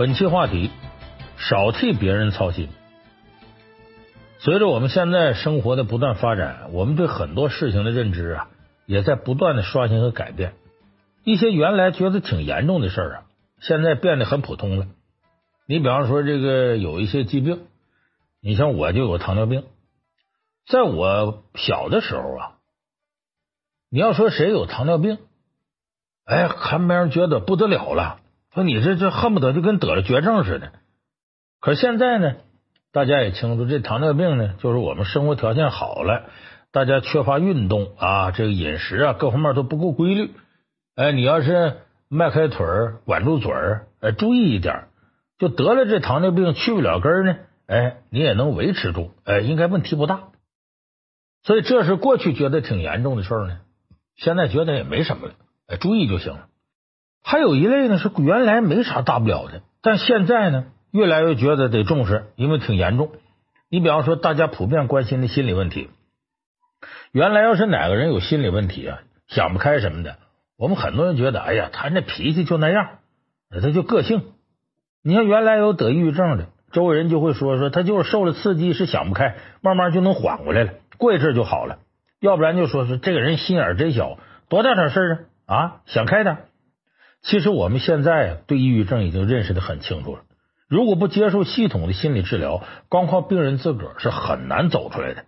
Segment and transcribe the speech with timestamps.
[0.00, 0.70] 本期话题：
[1.36, 2.70] 少替别人操心。
[4.38, 8.48] 随着我们现在生活的不断发展，我们对很多事情的认知啊，
[8.86, 10.54] 也在不断的刷新和改变。
[11.22, 13.22] 一些原来觉得挺严重的事儿啊，
[13.60, 14.86] 现在变得很普通了。
[15.66, 17.66] 你比方说，这个有一些疾病，
[18.40, 19.66] 你像我就有糖尿病，
[20.66, 22.56] 在我小的时候啊，
[23.90, 25.18] 你要说谁有糖尿病，
[26.24, 28.19] 哎，还没人觉得不得了了。
[28.52, 30.72] 说你这这恨不得就跟得了绝症似的，
[31.60, 32.34] 可现在呢，
[32.92, 36.30] 大家也清楚，这糖尿病呢，就是我们生活条件好了，
[36.72, 40.32] 大家缺乏运动啊，这个饮食啊，各方面都不够规律。
[40.96, 44.88] 哎，你要是迈开腿儿，管住嘴儿，哎，注意一点，
[45.38, 47.36] 就得了这糖尿病去不了根呢，
[47.68, 50.24] 哎，你也能维持住，哎，应该问题不大。
[51.44, 53.60] 所以这是过去觉得挺严重的事儿呢，
[54.16, 55.34] 现在觉得也没什么了，
[55.68, 56.48] 哎，注意就行了。
[57.22, 63.12] 还有一类呢，是原来没啥大不了的，但现在呢，越来越觉得得重视，因为挺严重。
[63.68, 65.90] 你比方说，大家普遍关心的心理问题，
[67.12, 70.16] 原来要是哪个人有心理问题啊，想不开什么的，
[70.58, 72.98] 我们很多人觉得，哎呀，他那脾气就那样，
[73.50, 74.24] 他就个性。
[75.02, 81.78] 你像原来有得抑郁症的，周围人就会说说他就是受了刺激，是想不开，慢慢就能缓过来了，过一阵就好了。
[82.20, 84.18] 要不然就说是这个人心眼真小，
[84.48, 86.38] 多大点事啊啊，想开点。
[87.22, 90.22] 其实我们现在对抑郁症已经认识的很清楚了。
[90.68, 95.24] 如果不接受系统的心理治疗，光靠病人自个儿是很难走出来的。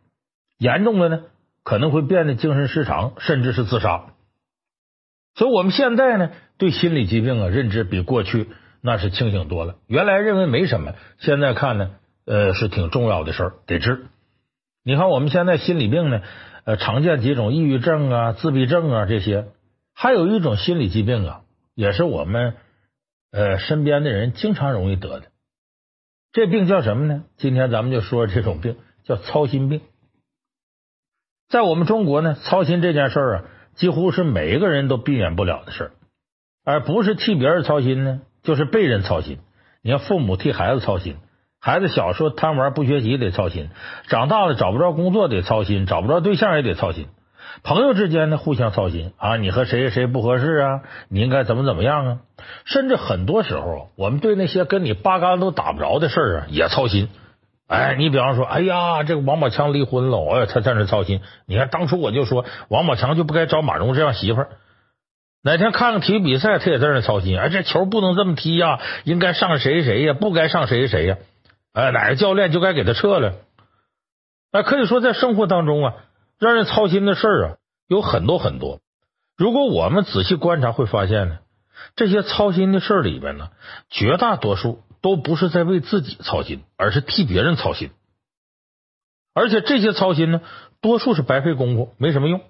[0.56, 1.24] 严重的呢，
[1.64, 4.14] 可能会变得精神失常，甚至是自杀。
[5.34, 8.48] 所以，我们现在呢，对心理疾病啊认知比过去
[8.80, 9.74] 那是清醒多了。
[9.86, 11.90] 原来认为没什么，现在看呢，
[12.24, 14.06] 呃，是挺重要的事儿，得治。
[14.84, 16.22] 你看，我们现在心理病呢，
[16.64, 19.46] 呃，常见几种抑郁症啊、自闭症啊这些，
[19.92, 21.40] 还有一种心理疾病啊。
[21.74, 22.54] 也是我们
[23.30, 25.26] 呃身边的人经常容易得的，
[26.32, 27.24] 这病叫什么呢？
[27.36, 29.80] 今天咱们就说这种病叫操心病。
[31.48, 33.44] 在我们中国呢，操心这件事儿啊，
[33.74, 35.92] 几乎是每一个人都避免不了的事儿，
[36.64, 39.38] 而不是替别人操心呢，就是被人操心。
[39.82, 41.16] 你看，父母替孩子操心，
[41.60, 43.70] 孩子小时候贪玩不学习得操心，
[44.08, 47.08] 长大了找不着工作得操心，找不着对象也得操心。
[47.62, 50.80] 朋友之间呢，互相操心啊，你和谁谁谁不合适啊？
[51.08, 52.18] 你应该怎么怎么样啊？
[52.64, 57.08] 甚至很多时候，我们对那些跟你八竿都打不着的事儿啊，也操心。
[57.68, 61.20] 哎，你比方说，哎呀，这个王宝强离婚了，哎呀，他在那操心。
[61.46, 64.48] 你看当初我就说，王宝强就不该找马蓉这样媳妇儿。
[65.44, 67.38] 哪天看个体育比赛，他也在那操心。
[67.38, 71.16] 哎，这球不能这么踢呀，应该上谁谁呀，不该上谁谁呀？
[71.72, 73.34] 哎，哪个教练就该给他撤了。
[74.52, 75.94] 哎，可以说在生活当中啊。
[76.42, 78.80] 让人操心的事儿啊，有很多很多。
[79.36, 81.38] 如果我们仔细观察，会发现呢，
[81.94, 83.50] 这些操心的事儿里边呢，
[83.90, 87.92] 绝大多数都不是在为自己操心，而是替别人操心。
[89.32, 90.40] 而且这些操心呢，
[90.80, 92.40] 多数是白费功夫，没什么用。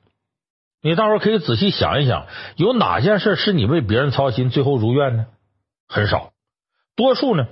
[0.81, 5.27] 你大伙儿可以仔细想一想，有哪件事是你为别人操心，最后如愿呢？
[5.87, 6.33] 很少，
[6.97, 7.47] 多数呢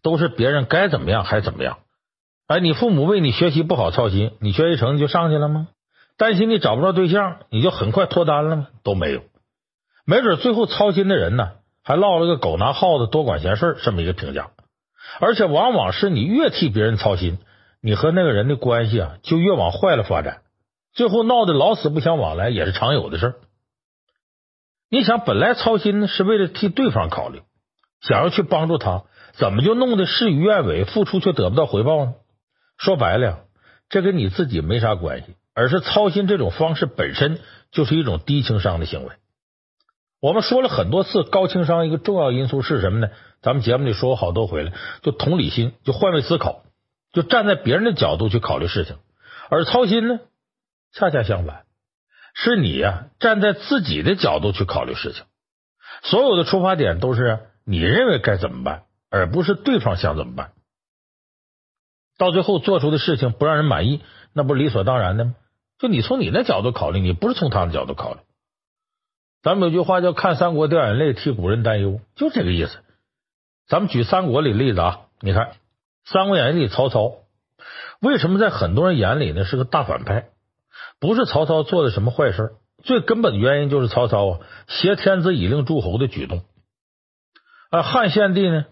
[0.00, 1.80] 都是别人该怎么样还怎么样。
[2.50, 5.68] 哎，你父母为你学习不好操心，你学习成绩就上去了吗？
[6.18, 8.66] 担心你找不着对象，你就很快脱单了吗？
[8.82, 9.22] 都没有，
[10.04, 11.52] 没准最后操心的人呢，
[11.84, 14.50] 还落了个狗拿耗子多管闲事这么一个评价。
[15.20, 17.38] 而且往往是你越替别人操心，
[17.80, 20.42] 你和那个人的关系啊就越往坏了发展，
[20.92, 23.34] 最后闹得老死不相往来也是常有的事。
[24.90, 27.42] 你想，本来操心是为了替对方考虑，
[28.00, 32.14] 想要去帮助他，怎么就弄得事与愿违，付出却得不到回报呢？
[32.80, 33.44] 说白了，
[33.90, 37.38] 这跟你自己没啥关系，而是操心这种方式本身
[37.70, 39.10] 就是一种低情商的行为。
[40.18, 43.10] 我们说了很多次，高情商一个重要因素是什么呢？
[43.42, 44.72] 咱们节目里说过好多回了，
[45.02, 46.64] 就同理心，就换位思考，
[47.12, 48.96] 就站在别人的角度去考虑事情。
[49.50, 50.18] 而操心呢，
[50.94, 51.64] 恰恰相反，
[52.32, 55.24] 是你呀站在自己的角度去考虑事情。
[56.02, 60.52] 所有的出发点都是你认为该怎么办，而不是对方想怎么办。
[62.20, 64.02] 到最后做出的事情不让人满意，
[64.34, 65.34] 那不是理所当然的吗？
[65.78, 68.20] 就你从你的角度考虑，你不是从他的角度考虑。
[69.42, 72.78] 咱们有句话叫“看三国掉眼泪，替古人担忧”，就这个意思。
[73.66, 75.46] 咱们举三国里例子啊，你看
[76.04, 77.14] 《三国演义》里曹操，
[78.02, 80.28] 为什么在很多人眼里呢是个大反派？
[80.98, 82.52] 不是曹操做的什么坏事，
[82.84, 86.42] 最根本的原因就是曹操啊挟天子以令诸侯的举动。
[87.70, 88.66] 啊，汉献帝呢，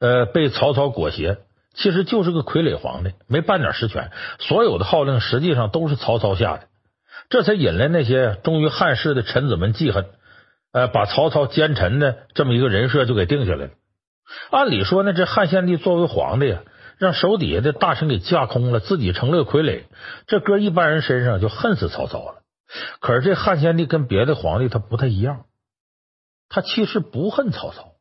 [0.00, 1.38] 呃，被曹操裹挟。
[1.80, 4.10] 其实就是个傀儡皇帝，没半点实权，
[4.40, 6.66] 所有的号令实际上都是曹操下的，
[7.30, 10.06] 这才引来那些忠于汉室的臣子们记恨，
[10.72, 13.70] 呃，把曹操奸臣的这么一个人设就给定下来了。
[14.50, 16.62] 按理说呢，这汉献帝作为皇帝呀，
[16.98, 19.84] 让手底下的大臣给架空了，自己成了个傀儡，
[20.26, 22.42] 这搁一般人身上就恨死曹操了。
[23.00, 25.44] 可是这汉献帝跟别的皇帝他不太一样，
[26.48, 27.92] 他其实不恨曹操。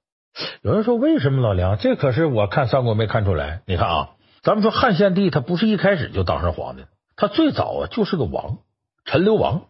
[0.61, 1.77] 有人说为什么老梁？
[1.77, 3.61] 这可是我看三国没看出来。
[3.65, 4.09] 你看啊，
[4.43, 6.85] 咱们说汉献帝他不是一开始就当上皇帝，
[7.15, 8.59] 他最早啊就是个王，
[9.05, 9.65] 陈留王。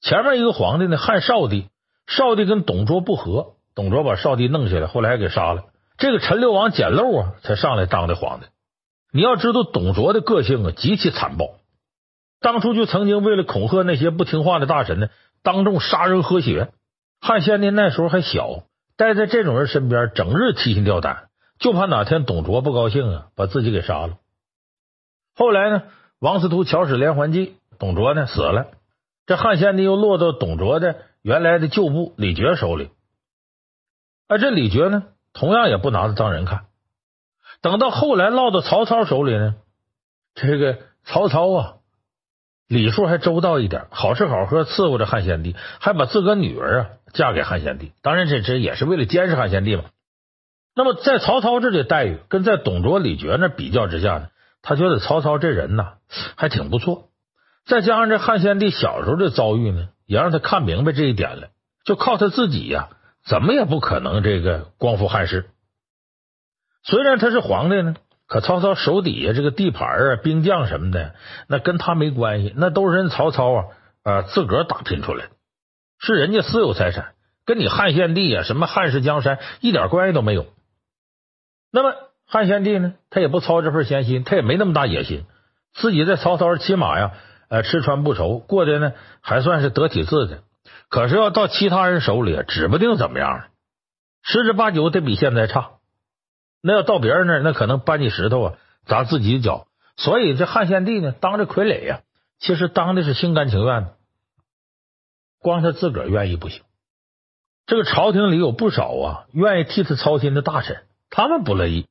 [0.00, 1.68] 前面一个皇帝呢，汉少帝，
[2.06, 5.64] 少帝跟董卓不和，董卓把少帝弄下来，后来还给杀了。
[5.98, 8.46] 这个陈留王捡漏啊，才上来当的皇帝。
[9.12, 11.60] 你要知道，董卓的个性啊极其残暴，
[12.40, 15.08] 当初就曾经为了恐吓那些不听话的大臣呢，
[15.42, 16.70] 当众杀人喝血。
[17.20, 18.64] 汉献帝那时候还小。
[18.96, 21.28] 待在这种人身边，整日提心吊胆，
[21.58, 24.18] 就怕哪天董卓不高兴啊，把自己给杀了。
[25.34, 25.82] 后来呢，
[26.18, 28.68] 王司徒巧使连环计，董卓呢死了，
[29.26, 32.90] 这汉献帝又落到董卓的原来的旧部李傕手里。
[34.28, 35.04] 而这李傕呢，
[35.34, 36.64] 同样也不拿他当人看。
[37.60, 39.56] 等到后来落到曹操手里呢，
[40.34, 41.74] 这个曹操啊，
[42.68, 46.86] 礼数还周到一点，好吃好喝伺候着汉献帝，还把自个女儿啊。
[47.12, 49.84] 嫁给汉献帝，当然这这也是为了监视汉献帝嘛。
[50.74, 54.28] 那么在曹操这里待遇，跟在董卓、李傕那比较之下呢，
[54.60, 55.94] 他觉得曹操这人呢
[56.36, 57.08] 还挺不错。
[57.64, 61.48] 再加上这汉献帝小时候的遭遇呢，也让他看明白这一点了。
[61.86, 62.90] 就靠他自己呀，
[63.24, 65.46] 怎么也不可能这个光复汉室。
[66.82, 67.94] 虽然他是皇帝呢，
[68.26, 71.14] 可曹操手底下这个地盘啊、兵将什么的，
[71.48, 73.64] 那跟他没关系，那都是人曹操啊
[74.02, 75.32] 啊自个儿打拼出来的。
[75.98, 77.14] 是人家私有财产，
[77.44, 80.46] 跟你汉献帝啊，什么汉室江山一点关系都没有。
[81.72, 81.94] 那么
[82.26, 85.24] 汉献帝呢，他也不操这份闲心，他也没那么大野心，
[85.72, 87.12] 自己在曹操骑马呀，
[87.48, 90.38] 呃，吃穿不愁，过得呢还算是得体自在。
[90.88, 93.44] 可是要到其他人手里，指不定怎么样，
[94.22, 95.75] 十之八九得比现在差。
[96.66, 98.54] 那要到别人那儿，那可能搬起石头啊
[98.86, 99.68] 砸自己的脚。
[99.96, 102.00] 所以这汉献帝呢，当这傀儡呀，
[102.40, 103.94] 其实当的是心甘情愿的。
[105.38, 106.62] 光他自个儿愿意不行，
[107.66, 111.86] 这个朝廷里有不少啊愿意替他操心的大臣，他们不乐意，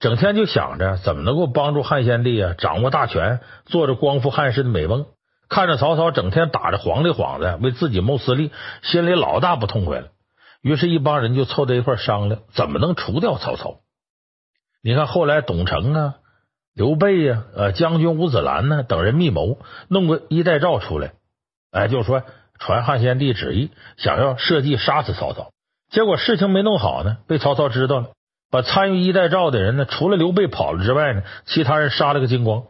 [0.00, 5.04] 整天就想着怎么能够帮助汉献帝啊掌握大权，做着光复汉室的美梦。
[5.50, 8.50] 看着曹操整天打着皇帝幌子为自己谋私利，
[8.82, 10.08] 心里老大不痛快了。
[10.62, 13.80] 于是，一帮人就凑在一块商量，怎么能除掉曹操。
[14.84, 16.14] 你看后来董承啊、
[16.74, 19.58] 刘备呀、呃将军吴子兰呢等人密谋，
[19.88, 21.14] 弄个衣带诏出来，
[21.72, 22.22] 哎，就说。
[22.56, 25.50] 传汉献帝旨意，想要设计杀死曹操，
[25.90, 28.10] 结果事情没弄好呢，被曹操知道了，
[28.48, 32.62] 把参与衣带诏的人呢，除了刘备跑了之外呢，其他人杀了个精光。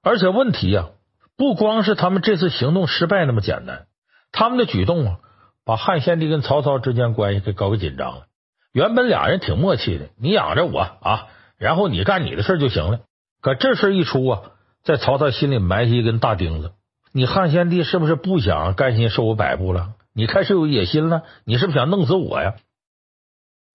[0.00, 0.90] 而且问题呀，
[1.36, 3.86] 不光是他们这次行动失败那么简单，
[4.30, 5.16] 他们的举动啊，
[5.64, 8.26] 把汉献帝跟曹操之间关系给搞个紧张了。
[8.72, 11.26] 原本俩人挺默契的，你养着我啊，
[11.58, 13.00] 然后你干你的事就行了。
[13.40, 14.42] 可这事一出啊，
[14.82, 16.72] 在曹操心里埋下一根大钉子。
[17.12, 19.94] 你汉献帝是不是不想甘心受我摆布了？
[20.12, 21.22] 你开始有野心了？
[21.44, 22.54] 你是不是想弄死我呀？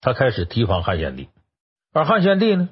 [0.00, 1.28] 他开始提防汉献帝，
[1.92, 2.68] 而汉献帝呢，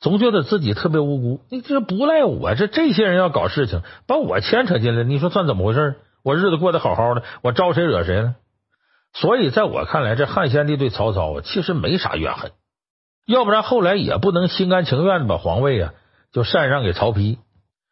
[0.00, 1.44] 总觉得自己特别无辜。
[1.50, 5.96] 你这不赖我，这这些人要搞事情，把我牵扯进来，你说算怎么回事？
[6.22, 8.34] 我日子过得好好的，我招谁惹谁了？
[9.12, 12.52] 所以在我看来，这汉献帝对曹操啊，其实没啥怨恨，
[13.26, 15.94] 要不然后来也不能心甘情愿的把皇位啊
[16.32, 17.38] 就禅让给曹丕。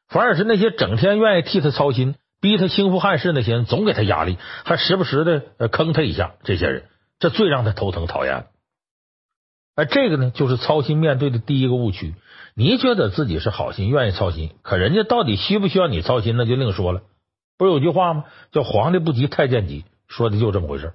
[0.08, 6.36] 反而是那些整天愿意替他操心、逼他兴复汉室那些人，总给他压力，还时不时的坑他一下。
[6.44, 6.84] 这些人，
[7.18, 8.46] 这最让他头疼讨厌。
[9.76, 12.14] 而这个呢，就是操心面对的第一个误区。
[12.54, 17.02] 你觉得自己是好心，愿意操心，可人家到底需不需要你操心，那就另说了。
[17.58, 18.24] 不是有句话吗？
[18.50, 20.94] 叫“皇帝不急太监急”，说的就这么回事。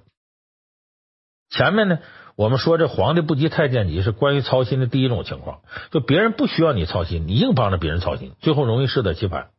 [1.50, 2.00] 前面呢。
[2.36, 5.60] 我们说这皇帝不急太监急是关于操心的第一种情况，
[5.92, 9.50] 就别人不需要你操心，你硬帮着别人操心，最后容易适得其反。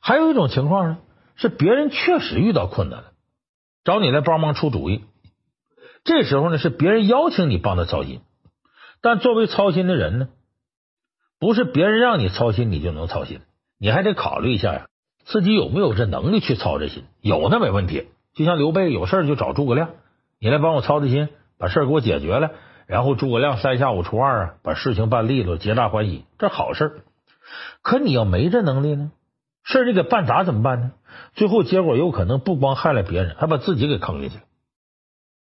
[0.00, 0.98] 还有一种情况呢，
[1.36, 3.12] 是别人确实遇到困难了，
[3.84, 5.04] 找你来帮忙出主意，
[6.04, 8.20] 这时候呢是别人邀请你帮他操心，
[9.00, 10.28] 但作为操心的人呢，
[11.40, 13.40] 不是别人让你操心你就能操心，
[13.78, 14.86] 你还得考虑一下呀，
[15.24, 18.08] 自己有没有这能力去操这心，有那没问题。
[18.34, 19.90] 就像刘备有事就找诸葛亮，
[20.40, 21.30] 你来帮我操这心。
[21.62, 22.50] 把事儿给我解决了，
[22.88, 27.04] 然后诸葛亮三下五除二啊，把事情办利落，皆大欢喜，这好事。
[27.82, 29.12] 可你要没这能力呢，
[29.62, 30.90] 事儿你给办砸怎么办呢？
[31.34, 34.42] 最后结果有可能不光害了别人，还把自己给坑进去了。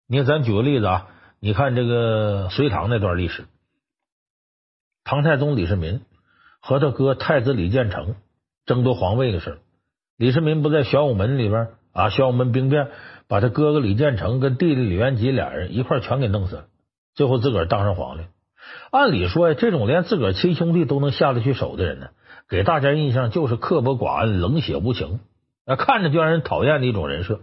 [0.06, 1.06] 你看，咱举个例子啊，
[1.40, 3.46] 你看这个隋唐那段历史，
[5.04, 6.02] 唐太宗李世民
[6.60, 8.16] 和他哥太子李建成
[8.66, 9.58] 争夺皇位的事儿，
[10.18, 12.90] 李世民不在玄武门里边啊，玄武门兵变。
[13.32, 16.64] 把他哥哥李建成跟弟弟李元吉俩人一块全给弄死了，
[17.14, 18.24] 最后自个儿当上皇帝。
[18.90, 22.08] 按理说呀，这种连自个儿亲兄弟都能下得去手的人呢，
[22.46, 25.20] 给大家印象就是刻薄寡恩、冷血无情，
[25.64, 27.40] 啊，看着就让人讨厌的一种人设。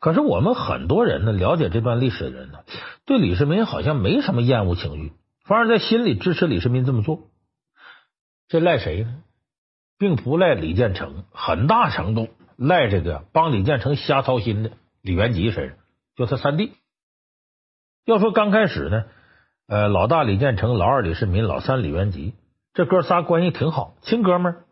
[0.00, 2.60] 可是我们很多人呢，了解这段历史的人呢，
[3.04, 5.12] 对李世民好像没什么厌恶情绪，
[5.44, 7.24] 反而在心里支持李世民这么做。
[8.48, 9.16] 这赖谁呢？
[9.98, 14.70] 并不赖李建成，很大程度赖这个帮李建成瞎操心的
[15.02, 15.76] 李元吉身上，
[16.16, 16.72] 就他三弟。
[18.04, 19.04] 要说刚开始呢，
[19.66, 22.34] 呃，老大李建成，老二李世民，老三李元吉，
[22.74, 24.64] 这哥仨关系挺好，亲哥们儿。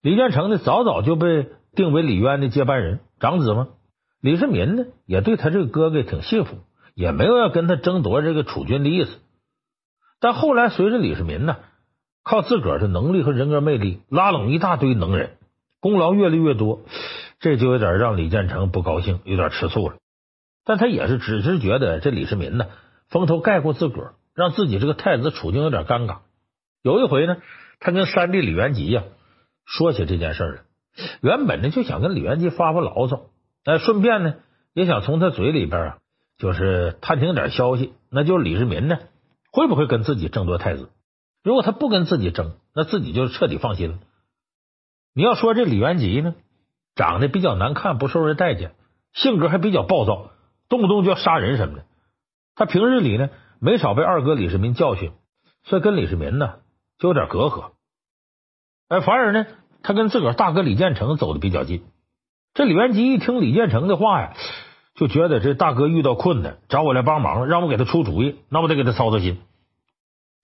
[0.00, 3.68] 李建成呢，早早就被定为李渊的接班人，长子嘛。
[4.20, 6.56] 李世民呢，也对他这个哥哥挺信服，
[6.94, 9.18] 也没有要跟他争夺这个储君的意思。
[10.18, 11.58] 但后来随着李世民呢，
[12.24, 15.36] 靠自个儿的能力和人格魅力拉拢一大堆能人，
[15.78, 16.80] 功劳越来越多，
[17.40, 19.96] 这就有点让李建成不高兴，有点吃醋了。
[20.64, 22.66] 但他也是只是觉得这李世民呢，
[23.08, 26.18] 风头盖过自个儿，让自己这个太子处境有点尴尬。
[26.82, 27.38] 有一回呢，
[27.80, 29.04] 他跟三弟李元吉呀
[29.64, 30.60] 说起这件事了，
[31.22, 33.26] 原本呢就想跟李元吉发发牢骚。
[33.64, 34.34] 哎，顺便呢，
[34.74, 35.98] 也想从他嘴里边啊，
[36.38, 37.92] 就是探听点消息。
[38.10, 38.98] 那就是李世民呢，
[39.52, 40.88] 会不会跟自己争夺太子？
[41.42, 43.98] 如果他不跟自己争，那自己就彻底放心了。
[45.14, 46.34] 你要说这李元吉呢，
[46.98, 48.72] 长得比较难看，不受人待见，
[49.12, 50.32] 性格还比较暴躁，
[50.68, 51.84] 动不动就要杀人什么的。
[52.56, 55.12] 他平日里呢，没少被二哥李世民教训，
[55.62, 56.56] 所以跟李世民呢
[56.98, 57.70] 就有点隔阂。
[58.88, 59.46] 哎，反而呢，
[59.84, 61.84] 他跟自个儿大哥李建成走的比较近。
[62.52, 64.34] 这李元吉一听李建成的话呀，
[64.96, 69.38] 就觉得这大哥遇到困难找我来帮忙，让我给他出主意，那我得给他操操心。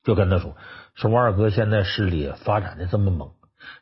[0.04, 0.54] 就跟他说
[0.94, 3.32] ：“说我二哥现在势力发展的这么猛，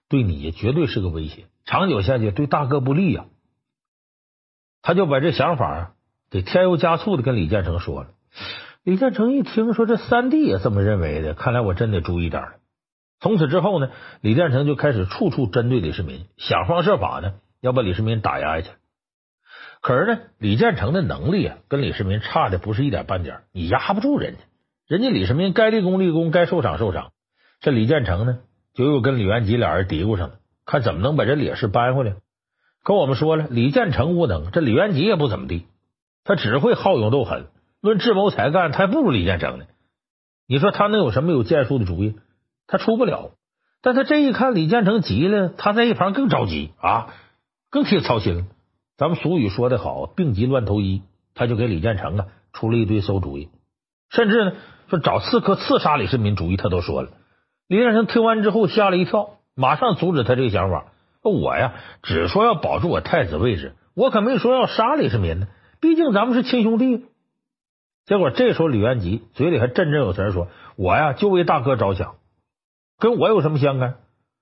[0.08, 3.26] 对你绝对是个威胁，长久下去对大哥不利呀。”
[4.82, 5.94] 他就把这想法
[6.30, 8.10] 给添油加醋的跟李建成说了。
[8.82, 12.52] 李建成一听说这三弟也这么认为的，看来我真得注意点了。
[13.20, 13.90] 从此之后呢，
[14.20, 17.34] 李建成就开始处处针对李世民，想方设法呢。
[17.60, 18.70] 要把李世民打压下去，
[19.80, 24.40] 可是呢，李建成的能力啊，跟李世民差的不是一点半点，你压不住人家。
[24.88, 27.12] 人家李世民该立功立功，该受赏受赏。
[27.60, 28.40] 这李建成呢，
[28.74, 32.16] 就又跟李元吉俩人嘀咕上了，看怎么能把这劣势扳回来。
[32.82, 35.66] 可我们说了，李建成无能，这李元吉也不怎么地，
[36.24, 37.46] 他只会好勇斗狠，
[37.80, 39.66] 论智谋才干，他还不如李建成呢。
[40.46, 42.16] 你说他能有什么有建树的主意？
[42.66, 43.32] 他出不了。
[43.80, 47.14] 但他这一看李建成急了，他在一旁更着急啊。
[47.70, 48.44] 更替操心了。
[48.98, 51.02] 咱们俗语说的好，病急乱投医，
[51.34, 53.48] 他就给李建成啊出了一堆馊主意，
[54.10, 54.52] 甚至呢
[54.88, 57.10] 说找刺客刺杀李世民主意他都说了。
[57.66, 60.86] 李建成听完之后吓了一跳，马上阻止他这个想法。
[61.22, 65.48] 我呀只说要保住我太子位置，我可没说要杀李世民呢。
[65.80, 67.06] 毕竟咱们是亲兄弟。
[68.04, 72.16] 结果这时候李元吉嘴里还振振有词说：“我呀就为大哥着想，
[72.98, 73.94] 跟我有什么相干？”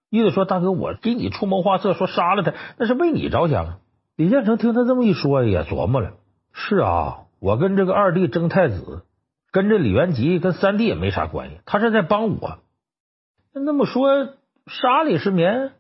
[0.08, 3.78] 意思说，大哥，我给你出谋划策，说杀了他，那是为你着想。
[4.16, 6.14] 李建成听他这么一说，也琢磨了：
[6.52, 9.04] 是啊，我跟这个二弟争太子，
[9.52, 12.58] 跟这李元吉跟三弟也没啥关系，他是在帮我。
[13.52, 14.34] 那么说，
[14.66, 15.70] 杀李世民？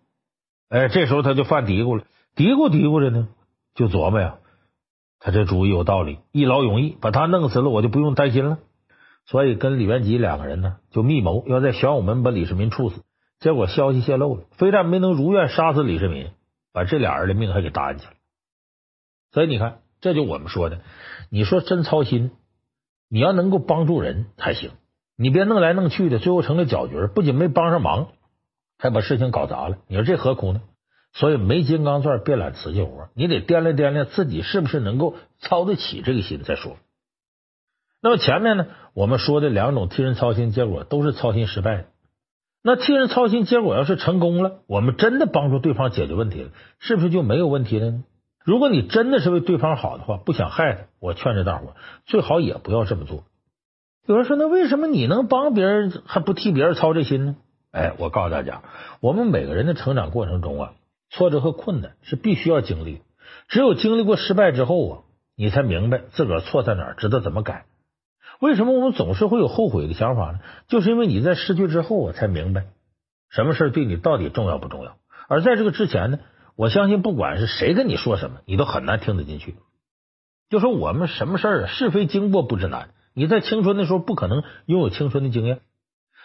[0.68, 3.28] 哎，这时候他就犯嘀咕了，嘀咕嘀咕着呢，
[3.74, 4.38] 就琢磨呀，
[5.18, 8.58] 他这主意有道理，一劳永逸，把他弄死了，我就不用担心了。
[9.26, 13.02] 所以跟李元吉两个人呢，就密谋要在玄武门把李世民处死。
[13.38, 16.30] 结果消息泄露了，非但没能如愿杀死李世民，
[16.72, 18.12] 把这俩人的命还给搭进去了。
[19.32, 20.80] 所以你看，这就我们说的，
[21.30, 22.32] 你说真操心，
[23.08, 24.72] 你要能够帮助人还行，
[25.16, 28.08] 你别弄来弄去的，最后成了搅局，不仅没帮上忙，
[28.80, 29.76] 还把事情搞砸了。
[29.88, 30.62] 你说这何苦呢？
[31.12, 36.76] 所以没金刚钻别揽瓷器活，你得掂量掂量自己是不是能够操得起这个心再说。
[38.00, 41.84] 那么前面呢，我们说的两种替人操心结果都是操心失败的。
[42.62, 48.04] 那替人操心，结果要是成功了，我们真的帮助对方解决问题了，是不是就没有问题了呢？
[48.44, 51.74] 如果你真的是为对方好的话，不想害他，我劝着大伙
[52.06, 53.24] 最好也不要这么做。
[54.06, 57.36] 有人说，那为什么你能帮别人还不替别人操这心呢？
[57.72, 58.62] 哎，我告诉大家，
[59.00, 60.72] 我们每个人的成长过程中啊，
[61.08, 63.02] 挫折和困难是必须要经历，
[63.48, 64.98] 只有经历过失败之后啊，
[65.36, 67.66] 你才明白自个儿错在哪儿，知道怎么改。
[68.40, 70.40] 为什么我们总是会有后悔的想法呢？
[70.66, 72.66] 就是因为你在失去之后，我才明白
[73.28, 74.96] 什么事对你到底重要不重要。
[75.28, 76.18] 而在这个之前呢，
[76.56, 79.54] 我相信不管是谁跟你说什么，你都很难听得进去。
[80.48, 85.60] 就说我们什么事儿是非经过不知难，你在青春的时候不可能拥有青春的经验，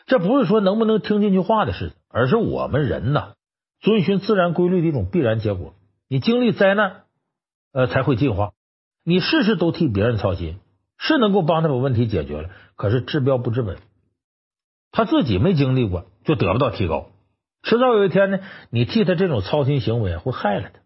[0.05, 3.33] 这不是说能不能听进去话的事情，而是我们人呐，
[3.79, 5.73] 遵循自然规律的一种必然结果。
[6.07, 7.03] 你经历灾难，
[7.71, 8.53] 呃，才会进化。
[9.03, 10.59] 你事事都替别人操心。
[10.97, 13.79] 是能够帮他把问题解决了，可是治标不治本。
[14.91, 17.09] 他自己没经历过，就得不到提高。
[17.63, 20.79] 迟早有一天呢，你替他这种操心行为会害了他。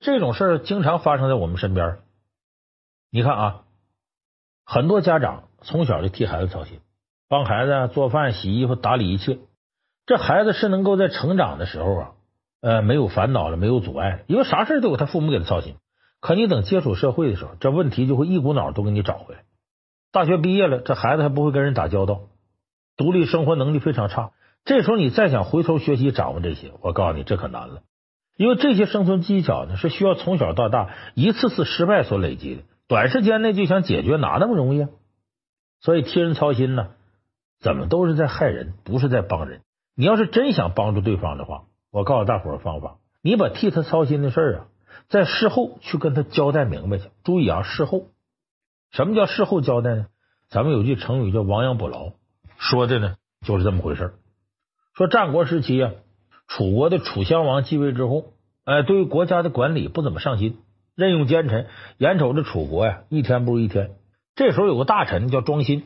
[0.00, 1.98] 这种事儿经常发生在我们身边。
[3.10, 3.64] 你看啊，
[4.64, 6.80] 很多家长从小就替孩子操心，
[7.34, 9.38] 帮孩子做饭、洗衣服、打理一切。
[10.06, 12.10] 这孩子是能够在成长的时候啊，
[12.60, 15.74] 呃，没有烦恼了，没有阻碍了，因为啥事都有他父母给他操心。
[16.20, 19.40] 可你等接触社会的时候，这问题就会一股脑都给你找回来。
[20.12, 22.20] 大学毕业了，这孩子还不会跟人打交道，
[22.96, 24.30] 独立生活能力非常差。
[24.64, 27.82] 这时候你再想回头学习掌握这些，我告诉你，这可难了。
[28.36, 34.88] 因为这些生存技巧呢，是需要从小到大一次次失败所累积的，短时间内就想解决，哪那么容易啊？
[35.80, 36.90] 所以替人操心呢，
[37.64, 39.62] 怎么都是在害人，不是在帮人。
[39.96, 44.66] 你要是真想帮助对方的话，我告诉大伙儿方法，你把替他操心的事儿啊，
[45.08, 47.08] 在事后去跟他交代明白去。
[47.22, 48.08] 注意啊，事后，
[48.90, 50.08] 什么叫事后交代呢？
[50.50, 52.12] 咱们有句成语叫亡羊补牢，
[52.58, 53.14] 说的呢
[53.46, 54.14] 就是这么回事儿。
[54.94, 55.92] 说战国时期啊，
[56.46, 58.26] 楚国的楚襄王继位之后，
[58.66, 60.58] 哎，对于国家的管理不怎么上心，
[60.94, 61.66] 任用奸臣，
[61.96, 63.92] 眼瞅着楚国呀一天不如一天。
[64.34, 65.84] 这时候有个大臣叫庄辛，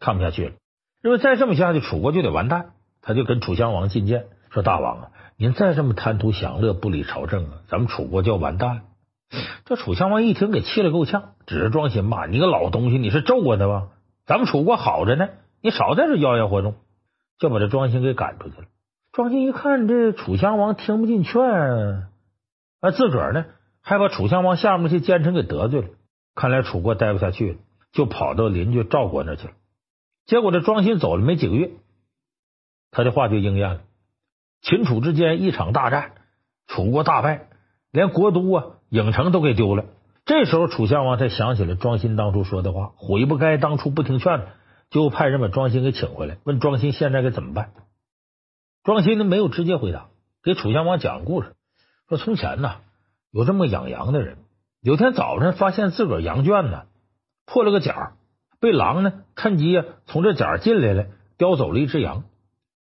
[0.00, 0.52] 看不下去了，
[1.02, 2.70] 认为再这么下去，楚国就得完蛋。
[3.00, 8.82] 他就跟楚襄王进谏，说：“大王啊，您再这么贪图享乐，不理朝政啊，咱们楚国就要完蛋。”
[9.64, 13.88] 这楚襄王一听，给气了够呛，指着庄辛骂：“你个老东西，你是咒我的吧？
[14.26, 15.28] 咱们楚国好着呢，
[15.62, 16.74] 你少在这妖言惑众。”
[17.38, 18.64] 就把这庄辛给赶出去了。
[19.12, 21.40] 庄辛一看，这楚襄王听不进劝，
[22.80, 23.44] 啊，自个儿呢
[23.80, 25.88] 还把楚襄王下面那些奸臣给得罪了。
[26.34, 27.58] 看来楚国待不下去了，
[27.92, 29.52] 就跑到邻居赵国那去了。
[30.28, 31.70] 结果这庄辛走了没几个月，
[32.90, 33.80] 他的话就应验了。
[34.60, 36.12] 秦楚之间一场大战，
[36.66, 37.48] 楚国大败，
[37.90, 39.86] 连国都啊郢城都给丢了。
[40.26, 44.48] 这时候楚襄王才想起来庄辛当初说的话，悔不该当初不听劝。
[44.90, 47.72] 就派人把庄辛给请回来，问庄辛现在该怎么办。
[48.84, 50.08] 庄辛呢没有直接回答，
[50.42, 51.54] 给楚襄王讲故事，
[52.08, 52.76] 说从前呢
[53.30, 54.38] 有这么养羊的人，
[54.82, 56.84] 有天早上发现自个儿羊圈呢
[57.46, 58.12] 破了个角，
[58.60, 62.24] 被狼呢趁机啊从这角进来了，叼走了一只羊。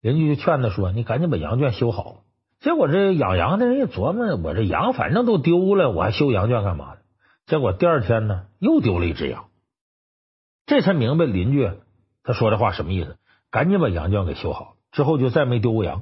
[0.02, 2.24] 邻居就劝他说：“你赶紧把羊圈修好。”
[2.60, 6.98] 结果这养羊的人一琢磨，我这羊反正都丢了，我还修羊圈干嘛呢？
[7.46, 9.46] 结果第二天呢又丢了一只羊，
[10.66, 11.70] 这才明白邻居。
[12.24, 13.18] 他说这话什么意思？
[13.52, 16.02] 赶紧把羊圈给修好，之后就再没丢过羊。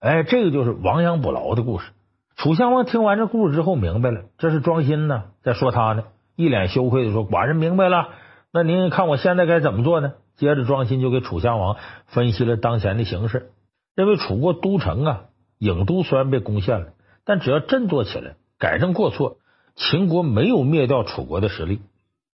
[0.00, 1.92] 哎，这个就是亡羊补牢的故事。
[2.36, 6.04] 楚襄王听完这故事之后明白了，这是庄辛呢在说他呢，
[6.36, 8.08] 一脸羞愧的说：“寡人明白了，
[8.56, 13.50] 那您看我现在该怎么做呢？”接着庄辛就给楚襄王分析了当前的形势，
[13.94, 15.24] 认为楚国都城啊
[15.58, 16.94] 郢都虽然被攻陷了，
[17.26, 19.36] 但只要振作起来，改正过错，
[19.74, 21.82] 秦国没有灭掉楚国的实力。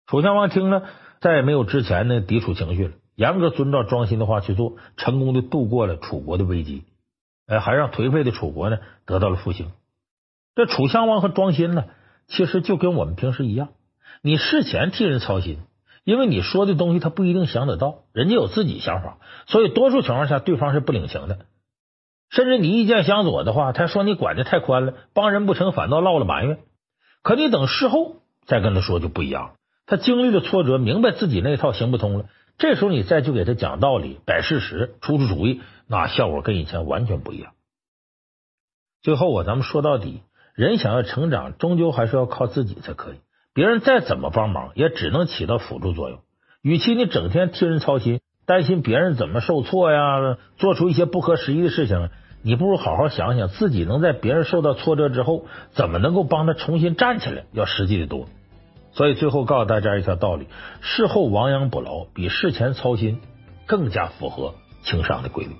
[0.07, 0.83] 楚襄王听了，
[1.21, 2.93] 再也没有之前的抵触情绪了。
[3.15, 6.83] 严格遵照庄辛的话去做，成功的度过了楚国的危机，
[7.47, 9.71] 哎，还让颓废的楚国呢得到了复兴。
[10.55, 11.85] 这楚襄王和庄辛呢，
[12.27, 13.69] 其实就跟我们平时一样，
[14.21, 15.59] 你事前替人操心，
[16.03, 21.45] 因为你说的东西他不一定想得到，人家有自己想法，所以多数情况下对方是不领情的。
[22.29, 26.59] 甚至你意见相左的话，他说你管的太宽了，帮人不成反倒落了埋怨。
[27.23, 32.25] 可你等事后再跟他说就不一样，他经历了挫折，明白自己那套行不通了。
[32.57, 37.53] 这时候你再去给他讲道理、摆事实、出出主意，那效果跟以前完全不一样。
[39.01, 40.21] 最后啊，咱们说到底，
[40.55, 43.15] 人想要成长，终究还是要靠自己才可以。
[43.59, 46.21] 别人再怎么帮忙，也只能起到辅助作用。
[46.61, 52.07] 与其你整天替人操心，担心别人怎么受挫呀，做出一些不合时宜的事情，
[52.41, 58.27] 你不如好好想想自己能在别人受到挫折之后，怎么能够帮他重新站起来，要实际的多。
[58.93, 60.47] 所以最后告诉大家一条道理：
[60.79, 63.19] 事后亡羊补牢比事前操心
[63.65, 65.51] 更加符合情商的规律。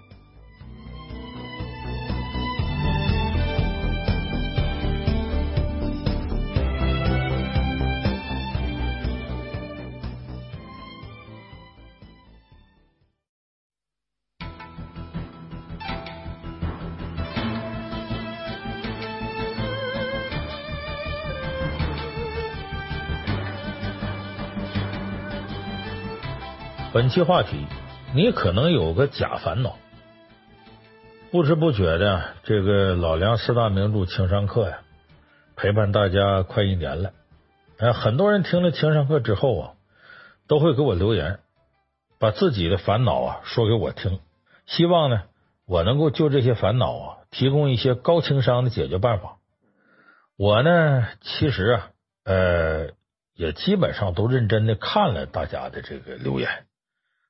[26.99, 27.65] 本期话题，
[28.13, 29.77] 你可能有个假烦恼。
[31.31, 34.81] 不知不觉的，这个老梁四大名著情商课呀，
[35.55, 37.13] 陪伴大家快一年了。
[37.77, 39.73] 哎，很多人听了情商课之后啊，
[40.49, 41.39] 都会给我留言，
[42.19, 44.19] 把自己的烦恼啊说给我听，
[44.65, 45.21] 希望呢，
[45.65, 49.37] 我能够就这些烦恼啊，提供一些高情商的解决办法。
[50.35, 51.91] 我呢，其实啊，
[52.25, 52.89] 呃，
[53.35, 56.65] 也基本上都认真的看了大家的这个留言。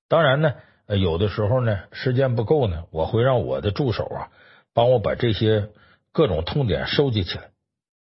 [0.10, 0.56] 当然呢，
[0.88, 4.28] 有的时候呢，时间不够呢，我会让我的助手啊，
[4.74, 5.70] 帮我把这些
[6.12, 7.52] 各种痛点收集起来。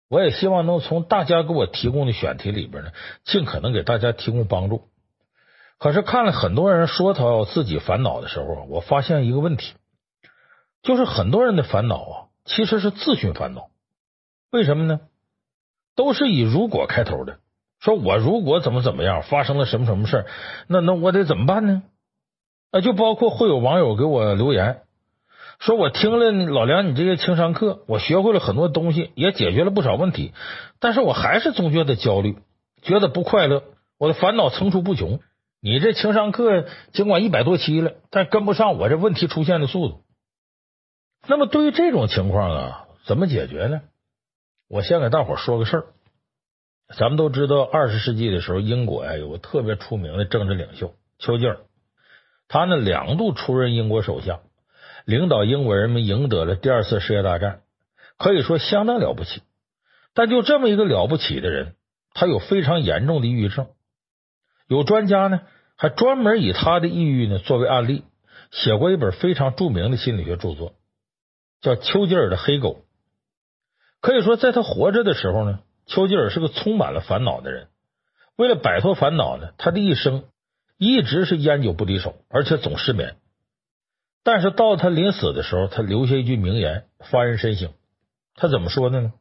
[0.08, 2.92] 我也希望能从大家给我提供的选题里边呢，
[3.26, 4.88] 尽可能给大家提供帮助。
[5.80, 9.74] 可是看了很多人说他自己烦恼的时候，我发现一个问题，
[10.84, 13.70] 就是很多人的烦恼啊，其实是自寻烦恼。
[14.52, 15.02] 为什么呢？
[15.96, 17.40] 都是以“如果”开头的，
[17.80, 20.26] 说我如果怎么怎么样，发生了什么什么事，
[20.68, 21.84] 那那我得怎么办呢？
[22.72, 24.82] 啊，就包括会有网友给我留言。
[25.60, 30.34] 说我听了老梁你这些情商课，我学会了很多东西，也解决了不少问题，
[30.80, 32.38] 但是我还是总觉得焦虑，
[32.82, 33.64] 觉得不快乐，
[33.98, 35.20] 我的烦恼层出不穷。
[35.60, 40.04] 你这情商课尽管一百多期了，但跟不上我这问题出现的速度。
[41.28, 43.82] 那么对于这种情况啊，怎么解决呢？
[44.70, 45.86] 我先给大伙说个事儿。
[46.96, 51.58] 咱们都知道，二十世纪的时候，英国呀有个特别出名的政治领袖丘吉尔，
[52.48, 54.40] 他呢两度出任英国首相。
[55.06, 57.62] 领导英国人民赢得了第二次世界大战，
[58.18, 59.42] 可以说相当了不起。
[60.14, 61.76] 但就这么一个了不起的人，
[62.14, 63.68] 他有非常严重的抑郁症。
[64.68, 65.42] 有专家呢，
[65.78, 68.04] 还专门以他的抑郁呢作为案例，
[68.52, 70.74] 写过一本非常著名的心理学著作，
[71.62, 72.70] 叫《丘吉尔的黑狗》。
[74.02, 77.68] 可以说，在他活着的时候呢，丘吉尔是个充满了烦恼的人。
[78.36, 80.26] 为了摆脱烦恼呢，他的一生
[80.78, 83.16] 一直是烟酒不离手，而且总失眠。
[84.24, 87.72] 但是到他临死的时候，他留下一句名言，发人深省。
[88.36, 89.14] 他怎么说的呢？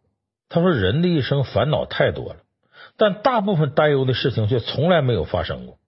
[0.49, 2.41] 他说：“人的一生烦恼太多了，
[2.97, 5.79] 但大部分担忧的事情却从来没有发生过。”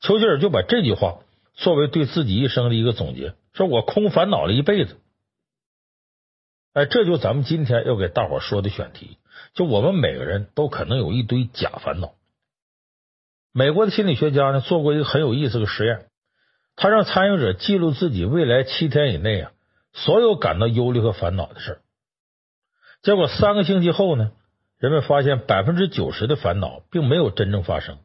[0.00, 1.18] 丘吉尔就把这句话
[1.54, 4.96] 作为对自己一生的一个总结，说：“我空烦恼了一辈子。”
[6.76, 9.16] 哎，这就咱们今天要给大伙说的选题，
[9.54, 12.12] 就我们每个人都可能有一堆假烦恼。
[13.50, 16.08] 美国的心理学家呢，做过一个很有意思的实验。
[16.76, 19.52] 他让参与者记录自己未来七天以内啊，
[19.94, 21.80] 所有感到忧虑和烦恼的事。
[23.00, 24.32] 结果三个星期后呢，
[24.76, 27.96] 人们发现百分之九十的烦恼并没有真正发生。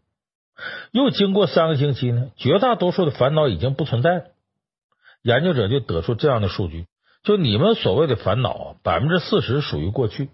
[0.94, 4.24] 又经过三个星期呢，绝大多数的烦恼已经不存在了。
[5.24, 6.86] 研究者就得出这样的数据：
[7.24, 10.30] 就你们所谓的烦恼啊，百分之四十属于过去，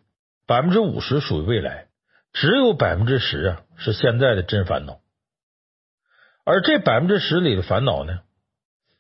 [0.46, 1.88] 百分之五十属于未来，
[2.32, 5.00] 只有百分之十啊是现在的真烦恼。
[6.46, 8.20] 而这百分之十里的烦恼呢，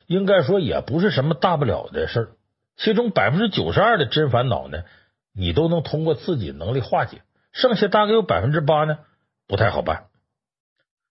[0.05, 2.27] 应该说也不是什么大不了的事儿，
[2.75, 4.83] 其中百分之九十二的真烦恼呢，
[5.33, 7.21] 你都能通过自己能力化解，
[7.53, 8.99] 剩下大概有百分之八呢，
[9.47, 10.07] 不太好办。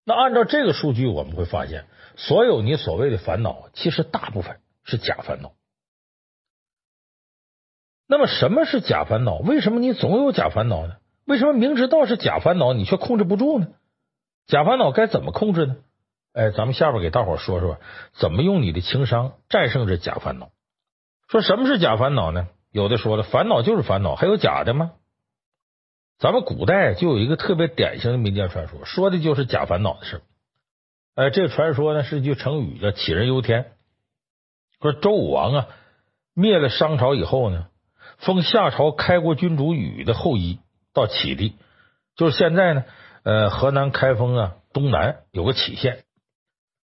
[0.05, 1.87] 那按照这个数据，我们会发现，
[2.17, 5.53] 所有你所谓的烦恼，其实大部分是假烦恼。
[8.09, 9.37] 那么什么是假烦恼？
[9.38, 10.97] 为什么你总有假烦恼呢？
[11.25, 13.69] 为什么明知道是假烦恼，你却控制不住呢？
[14.47, 15.77] 假烦恼该怎么控制呢？
[16.33, 17.79] 哎，咱们下边给大伙说说
[18.12, 20.51] 怎么用你的情商战胜这假烦恼。
[21.29, 22.47] 说什么是假烦恼呢？
[22.71, 24.92] 有的说了，烦恼就是烦恼，还有假的吗？
[26.19, 30.23] 咱们古代就有一个特别典型的民间传说，说的就是假烦恼的事。
[31.14, 33.73] 哎，这个传说呢是一句成语，叫杞人忧天。
[34.81, 35.69] 说周武王啊
[36.35, 37.66] 灭了商朝以后呢，
[38.18, 40.59] 封夏朝开国君主禹的后裔
[40.92, 41.57] 到杞地，
[42.16, 42.85] 就是现在呢
[43.22, 46.05] 呃河南开封啊东南有个杞县。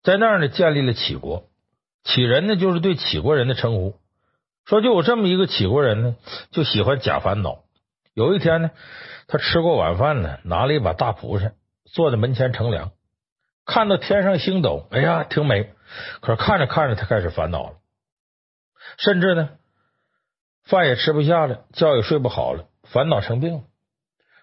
[0.02, 1.44] 在那儿呢，建立了杞国。
[2.04, 3.94] 杞人呢，就是对杞国人的称呼。
[4.64, 6.16] 说就有这么一个杞国人呢，
[6.50, 7.64] 就喜欢假烦恼。
[8.14, 8.70] 有一天呢，
[9.28, 12.92] 他吃过晚饭呢，拿了一把大蒲扇，坐在门前乘凉，
[13.66, 15.74] 看到天上星斗，哎呀，挺美。
[16.20, 17.76] 可是看着看着，他开始烦恼了，
[18.96, 19.50] 甚至呢，
[20.70, 23.60] 饭也吃不下了，觉也睡不好了，烦恼成病了。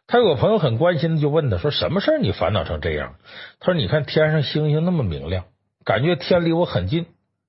[0.08, 3.16] 他有个朋友很关心的就问他说：“什么事儿你烦恼成这样？”
[3.60, 5.46] 他说：“你看天上星星那么明亮，
[5.84, 7.08] 感觉天离我很近，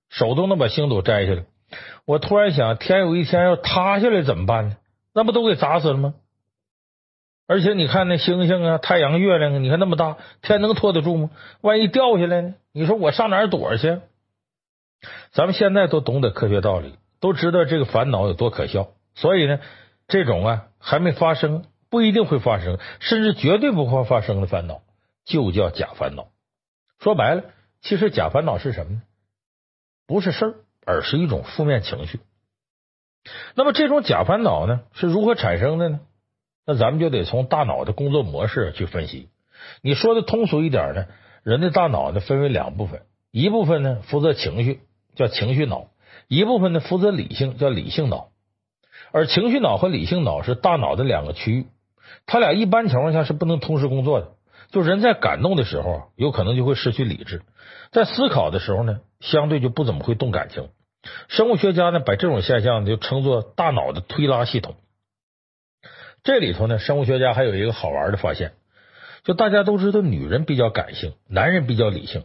[0.09, 1.45] 手都能把星斗摘下来。
[2.05, 4.77] 我突然想，天有一天要塌下来怎么办呢？
[5.13, 6.15] 那不都给砸死了吗？
[7.47, 11.31] 而且你看那星星啊，太阳、月亮啊，你看那么大，天能拖得住吗？
[11.61, 12.55] 万一掉下来呢？
[12.73, 14.01] 你说我上哪儿躲去？
[15.31, 19.61] 咱们现在都懂得科学道理，都知道这个烦恼有多可笑，所以呢，
[20.07, 24.83] 这种啊还没发生。”不一定会发生，甚至绝对不会发生的烦恼，
[25.25, 26.29] 就叫假烦恼。
[26.99, 27.45] 说白了，
[27.81, 29.03] 其实假烦恼是什么呢？
[30.07, 30.55] 不是事儿，
[30.85, 32.21] 而是一种负面情绪。
[33.55, 36.01] 那么这种假烦恼呢，是如何产生的呢？
[36.67, 39.31] 那咱们就得从大脑的工作模式去分析。
[39.81, 41.07] 你说的通俗一点呢，
[41.43, 44.83] 人的大脑呢分为两部分，一部分呢负责情绪，
[45.15, 45.89] 叫情绪脑；
[46.29, 48.29] 一部分呢负责理性，叫理性脑。
[49.11, 51.67] 而情绪脑和理性脑是大脑的两个区域。
[52.27, 54.29] 他俩一般情况下是不能同时工作的，
[54.71, 57.39] 就人在感动的时候，有可能就会失去理智；
[57.91, 60.69] 在思考的时候呢，相对就不怎么会动感情。
[61.29, 64.77] 生物学家呢，把这种现象就称作大脑的推拉系统。
[66.25, 68.53] 这里头呢，生物学家还有一个好玩的发现，
[69.23, 72.25] 就大家都知道，女人比较感性，男人比较理性，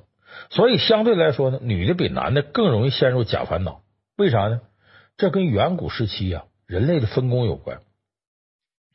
[0.49, 3.82] 所以相对来说呢，女的比男的更容易陷入假烦恼。
[4.15, 4.61] 为啥呢？
[5.17, 7.81] 这跟远古时期啊，人类的分工有关。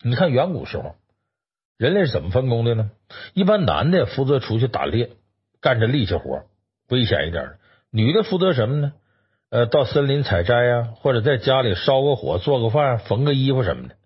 [0.02, 0.94] 你看远古时候，
[1.76, 2.90] 人类是怎么分工的呢？
[3.34, 5.10] 一般男的负责出去打猎，
[5.60, 6.44] 干着力气活，
[6.88, 7.58] 危险一点；
[7.90, 8.92] 女的负责什么呢？
[9.50, 13.96] 呃，到森林采摘呀，或者在家里烧个火、做个饭、缝个衣服什么的。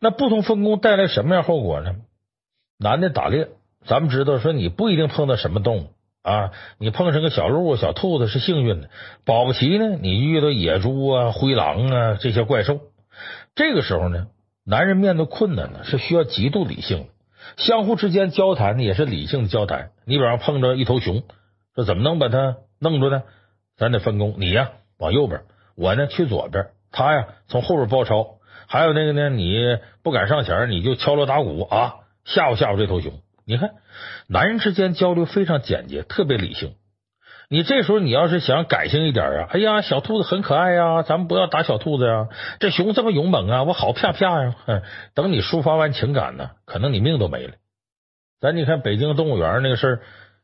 [0.00, 1.96] 那不同分工带来什么样后果呢？
[2.78, 3.48] 男的打猎，
[3.84, 5.92] 咱们知道说你不一定碰到什么动物
[6.28, 8.90] 啊，你碰上个小鹿、小兔子是幸运的，
[9.24, 12.80] 保不齐呢，你遇到野猪啊、灰狼啊这些怪兽。
[13.54, 14.26] 这个时候呢，
[14.66, 17.06] 男人面对困难呢是需要极度理性的，
[17.56, 19.90] 相互之间交谈呢也是理性的交谈。
[20.04, 21.22] 你比方碰着一头熊，
[21.74, 23.22] 说怎么能把它弄住呢？
[23.78, 25.40] 咱得分工，你呀往右边，
[25.76, 28.38] 我呢去左边，他呀从后边包抄。
[28.66, 33.12] 还有那个呢，你不敢上前，你就敲锣打鼓啊，吓唬吓唬这头熊。
[33.48, 33.70] 你看，
[34.26, 36.74] 男人之间交流非常简洁，特别理性。
[37.48, 42.28] 你这时候你要是想感性一点啊，哎呀，小兔子很可爱呀，咱们不要打小兔子呀。
[42.60, 44.54] 这熊这么勇猛啊，我好啪啪呀。
[44.66, 44.82] 哼
[45.14, 47.54] 等你抒发完情感呢，可能你命都没了。
[48.38, 50.00] 咱你看北京动物园那个事儿，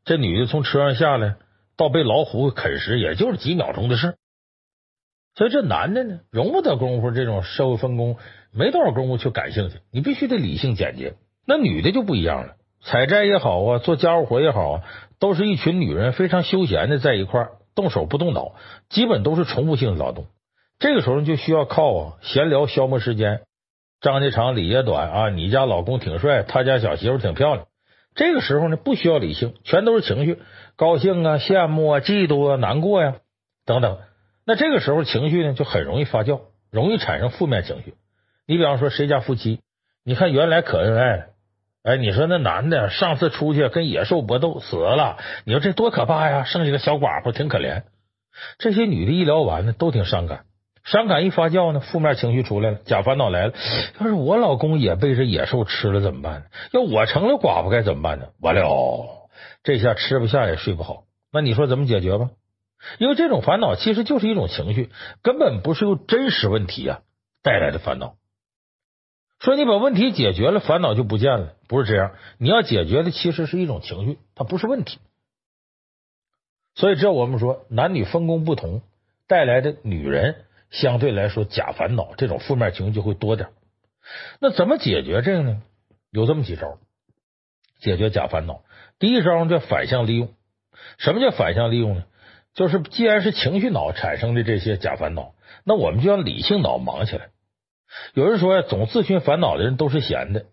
[0.06, 1.36] 这女的从车上下来，
[1.76, 4.14] 到被老虎啃食，也就是几秒钟的事。
[5.34, 8.16] 所以这男的呢，容不得功夫这种社会分工，
[8.50, 9.76] 没多少功夫去感兴趣。
[9.92, 11.16] 你必须得理性简洁。
[11.46, 14.82] 那女的就不一样了，采摘也好啊，做家务活也好啊，
[15.18, 18.52] 都是一群女人非常休闲的在一块儿，动手不动脑，
[18.90, 20.26] 基本都是重复性的劳动。
[20.78, 23.40] 这个时候就需要靠啊闲聊消磨时间。
[24.00, 27.66] 张家长李家短啊，你家老公挺帅，他家小媳妇挺漂亮。
[28.14, 30.38] 这个时候呢，不需要理性，全都是情绪，
[30.76, 33.16] 高兴啊、羡慕啊、嫉妒啊、难过呀、
[33.64, 33.98] 等等。
[34.44, 37.94] 那这个时候情绪呢就很容易发酵，容易产生负面情绪。
[38.46, 39.60] 你比方说谁家夫妻，
[40.04, 41.28] 你看原来可恩爱，
[41.84, 46.44] 哎，你说那男的上次出去跟野兽搏斗死了，你说这多可怕呀！
[46.44, 47.82] 剩下个小寡妇挺可怜。
[48.56, 50.46] 这些女的一聊完呢，都挺伤感，
[50.82, 53.52] 伤感一发酵呢，负面情绪出来了，假烦恼来了。
[54.00, 56.44] 要是我老公也被这野兽吃了怎么办？
[56.72, 58.28] 要我成了寡妇该怎么办呢？
[58.40, 59.28] 完了，
[59.62, 61.02] 这下吃不下也睡不好。
[61.30, 62.30] 那你说怎么解决吧？
[62.96, 64.88] 因为这种烦恼其实就是一种情绪，
[65.22, 67.00] 根本不是由真实问题啊
[67.42, 68.14] 带来的烦恼。
[69.44, 72.12] 说你把问题解决了，烦恼就不见了，不是这样。
[72.38, 74.98] 你要解决的其实是一种情绪，它不是问题。
[76.74, 78.80] 所以这我们说男女分工不同
[79.28, 83.50] 带来的女人相对来说假烦恼这种负面情绪就会多点。
[84.40, 85.60] 那怎么解决这个呢？
[86.10, 86.78] 有这么几招
[87.80, 88.62] 解决假烦恼。
[88.98, 90.32] 第一招叫反向利用。
[90.96, 92.04] 什么叫反向利用呢？
[92.54, 97.28] 就是，既然是情绪脑产生的这些假烦恼，那我们就让理性脑忙起来。
[98.14, 100.46] 有人说呀，总自寻烦恼的人都是闲的，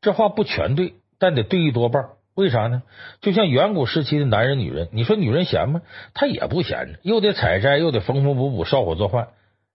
[0.00, 2.10] 这话不全对，但得对一多半。
[2.34, 2.82] 为啥呢？
[3.20, 5.82] 就像远古时期的男人、女人，你说女人闲吗？
[6.14, 9.28] 她也不闲着，又得采摘，又得缝缝补补、烧火做饭，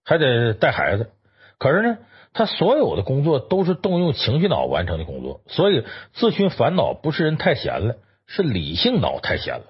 [0.04, 1.10] 还得带孩子。
[1.58, 1.98] 可是呢，
[2.34, 7.96] 她所有的工作都是动用情绪脑完成的工作，所以自寻烦恼不是人太闲了，
[8.28, 9.66] 是理性脑太闲了。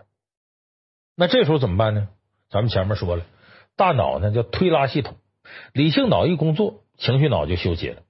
[1.15, 2.07] 那这时候怎么办呢？
[2.49, 3.23] 咱们前面说了，
[3.75, 5.15] 大脑呢叫推拉系统，
[5.73, 8.03] 理性脑一工作，情绪脑就休息了。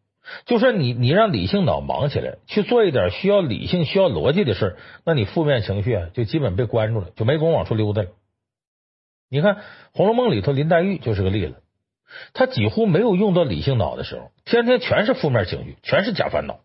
[0.45, 4.75] 就说你你让理性脑忙起来，去做一点需要理性、需要逻辑的事，
[5.05, 8.09] 那你负面情绪啊就基本被关住了，就没工夫往出溜达了。
[9.31, 9.55] 你看
[9.93, 11.55] 《红楼梦》里头林黛玉就是个例子，
[12.33, 16.59] 她几乎没有用到理性脑的时候，天天全是负面情绪，全是假烦恼，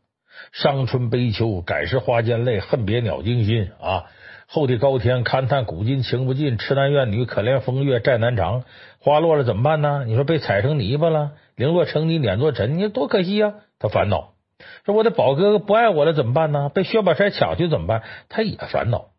[0.52, 4.04] 伤春悲秋，感时花间泪，恨别鸟惊心啊。
[4.46, 8.64] 后地高天，勘探古今情不尽；痴男怨女，可怜风月债难偿。
[8.98, 10.04] 花落了怎么办呢？
[10.06, 13.54] 你说被踩成泥巴了，零落成泥碾作尘，你说多可惜呀！
[13.78, 14.34] 他烦恼。
[14.84, 16.70] 说我的宝哥哥不爱我了怎么办呢？
[16.74, 18.02] 被薛宝钗抢去怎么办？
[18.28, 19.10] 他也烦恼。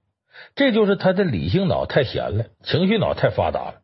[0.55, 3.75] 这就是他的理性脑太闲了，情绪脑太发达了。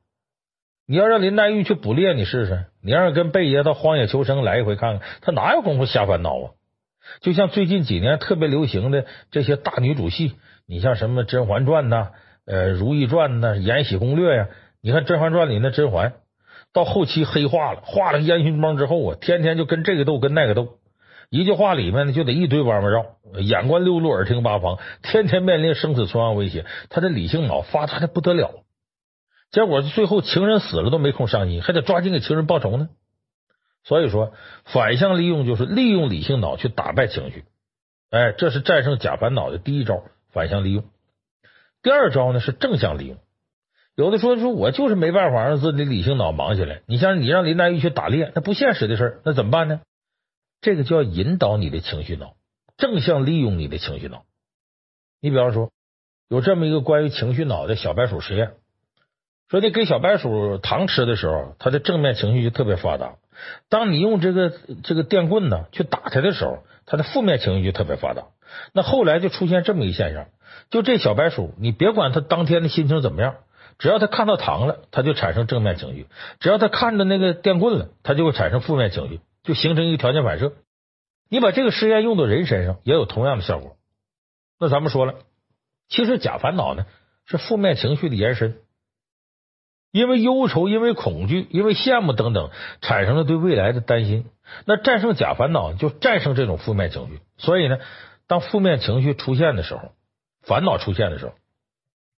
[0.85, 6.51] 你要让林黛玉去捕猎，你试试；你让人跟贝爷到荒野求生来一回看看，他哪有功夫瞎烦恼啊？
[7.21, 10.33] 就像最近几年特别流行的这些大女主戏。
[10.67, 12.09] 你像什么《甄嬛传》呐，
[12.45, 14.47] 呃，《如懿传》呐，《延禧攻略》呀？
[14.81, 16.13] 你看《甄嬛传》里那甄嬛，
[16.73, 20.77] 到后期黑化了，化了烟熏妆之后啊，天天就跟这个斗，跟那个斗，
[21.29, 23.05] 一句话里面呢就得一堆弯弯绕，
[23.39, 28.63] 眼观六路，耳听八方，天天面临生死存亡威胁，他的理性脑发达的不得了，
[29.51, 32.89] 结果最后情人死了都没空伤心，还得抓紧给情人报仇呢。
[33.83, 34.31] 所以说，
[34.65, 37.45] 反向利用就是利用理性脑去打败情绪。
[38.11, 40.83] 哎，这是战胜假烦恼的第一招，反向利用。
[41.81, 43.17] 第二招呢是正向利用。
[44.01, 46.81] 有的说说我就是没办法让自己理性脑忙起来。
[46.87, 49.79] 你像你让林黛玉去打猎，那不现实的事儿，那怎么办呢？
[50.59, 52.33] 这个就要引导你的情绪脑，
[52.77, 54.23] 正向利用你的情绪脑。
[55.21, 55.69] 你比方说，
[56.29, 58.53] 有这么一个关于情绪脑的小白鼠实验。
[59.49, 63.19] 说你给小白鼠糖吃的时候，它的正面情绪就特别发达；
[63.69, 68.23] 当你用这个这个电棍呢去打它的时候，它的负面情绪就特别发达。
[68.73, 70.25] 那后来就出现这么一现象：
[70.71, 73.35] 就这小白鼠，你别管它当天的心情怎么样，
[73.81, 76.05] 只要他看到糖了，他就产生正面情绪；
[76.39, 80.53] 只要他看着那个电棍了，他就会产生负面情绪，就形成一个条件反射。
[81.29, 83.77] 你把这个实验用到人身上，也有同样的效果。
[84.59, 85.15] 那咱们说了，
[85.89, 86.85] 其实假烦恼呢
[87.25, 88.59] 是负面情绪的延伸。
[89.91, 94.29] 因为忧愁、因为恐惧、因为羡慕等等，产生了对未来的担心。
[94.65, 97.19] 那战胜假烦恼，就战胜这种负面情绪。
[97.39, 97.79] 所以呢，
[98.27, 99.91] 当负面情绪出现的时候，
[100.43, 101.33] 烦恼出现的时候，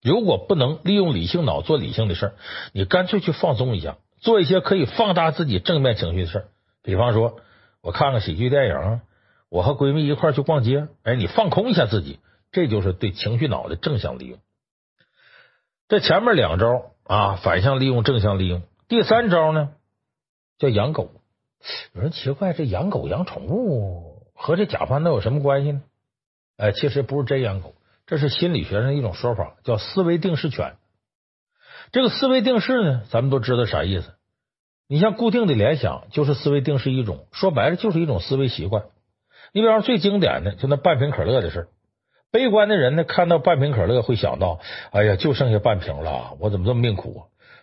[0.03, 2.35] 如果不能利用理性脑做理性的事儿，
[2.73, 6.45] 你干脆去放松一下，做一些可以放大自己正面情绪的事儿。
[6.83, 7.41] 比方说，
[7.81, 9.01] 我看看喜剧电影，
[9.49, 10.89] 我和闺蜜一块儿去逛街。
[11.05, 12.19] 哎，你放空一下自己，
[12.51, 14.39] 这就是对情绪脑的正向利用。
[15.89, 16.89] 这前面两招。
[17.05, 18.63] 啊，反向利用，正向利用。
[18.87, 19.71] 第三招呢，
[20.57, 21.11] 叫养狗。
[21.95, 25.83] 有人奇怪，这养狗养宠物和这假烦恼有什么关系呢？
[26.57, 27.75] 哎，其实不是真养狗，
[28.13, 30.75] 这是心理学上一种说法，叫思维定势权。
[31.93, 34.13] 这个思维定势呢，咱们都知道啥意思。
[34.87, 38.83] 你像固定的联想，就是思维定势一种，说白了就是一种思维习惯。
[39.55, 41.69] 你比方说最经典的，就那半瓶可乐的事儿。
[42.31, 44.61] 悲观的人呢，看到半瓶可乐会想到
[44.93, 47.21] ：“哎呀，就剩下半瓶了，我怎么这么命苦啊？”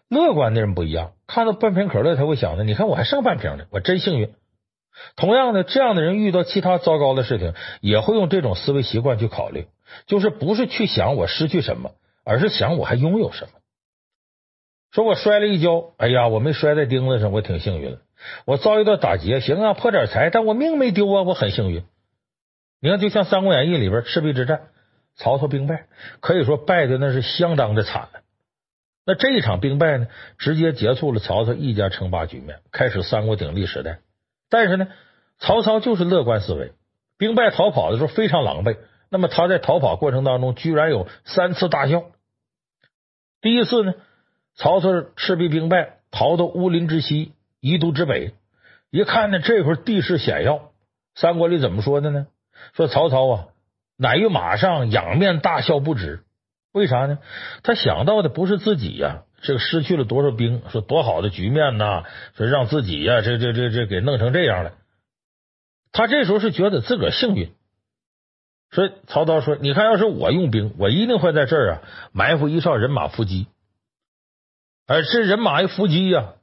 [0.10, 4.34] 乐观的人不一样，看到半瓶可乐他会想着：“你看我还剩半瓶呢，我真幸运。”
[5.16, 9.68] 同样的，这样的人遇到其他糟糕的事情，也会用这种思维习惯去考虑，
[10.06, 11.92] 就是不是去想我失去什么，
[12.24, 13.52] 而是想我还拥有什么。
[14.92, 18.00] 说我摔了一跤，哎呀，我没摔在钉子上，我挺幸运的。
[18.46, 21.84] 我遭遇到打劫，行啊，破点财，但我命没丢啊，我很幸运。
[22.82, 24.70] 你看，就像《三国演义》里边赤壁之战，
[25.16, 25.86] 曹操兵败，
[26.22, 28.10] 可以说败的那是相当的惨。
[29.06, 34.00] 那这一场兵败呢，直接结束了曹操一家称霸局面，开始三国鼎立时代。
[34.50, 34.88] 但是呢，
[35.38, 36.74] 曹操就是乐观思维，
[37.18, 38.78] 兵败逃跑的时候非常狼狈。
[39.10, 42.04] 那么他在逃跑过程当中，居然有三次大笑。
[43.42, 43.94] 第一次呢，
[44.56, 48.34] 曹操赤壁兵败，逃到乌林之西，夷都之北，
[48.92, 50.72] 一看呢，这会儿地势险要，
[51.16, 52.28] 三国里怎么说的呢？
[52.74, 53.46] 说曹操啊，
[53.98, 56.24] 乃于马上仰面大笑不止。
[56.72, 57.18] 为啥呢？
[57.64, 62.04] 他想到的不是自己呀，这个失去了多少兵，说多好的局面呐，
[62.36, 64.74] 说让自己呀，这这这这给弄成这样了。
[65.92, 67.52] 他这时候是觉得自个儿幸运。
[68.72, 73.48] 说曹操说：“你看，要是我用兵，我一定会在这儿啊埋伏一哨人马伏击。
[74.88, 76.34] 而这人马一伏击呀，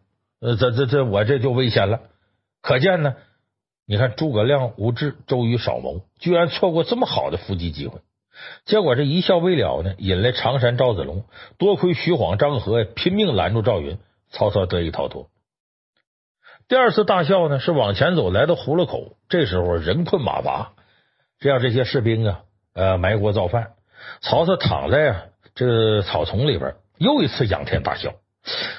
[0.40, 2.00] 呃，这这这我这就危险了。
[2.62, 3.14] 可见呢。”
[3.88, 8.00] 你看诸葛亮无智，周瑜少谋，居然错过这么好的伏击机会。
[8.64, 11.24] 结果这一笑未了呢，引来常山赵子龙，
[11.56, 15.28] 多亏徐晃、张合拼命拦住赵云，曹操得以逃脱。
[16.66, 20.72] 第二次大笑呢，是往前走，来到葫芦口，这时候人困马乏，
[21.38, 22.40] 这样这些士兵啊，
[22.74, 23.72] 呃，埋锅造饭。
[24.20, 25.22] 曹操躺在啊
[25.54, 28.14] 这草丛里边，又一次仰天大笑，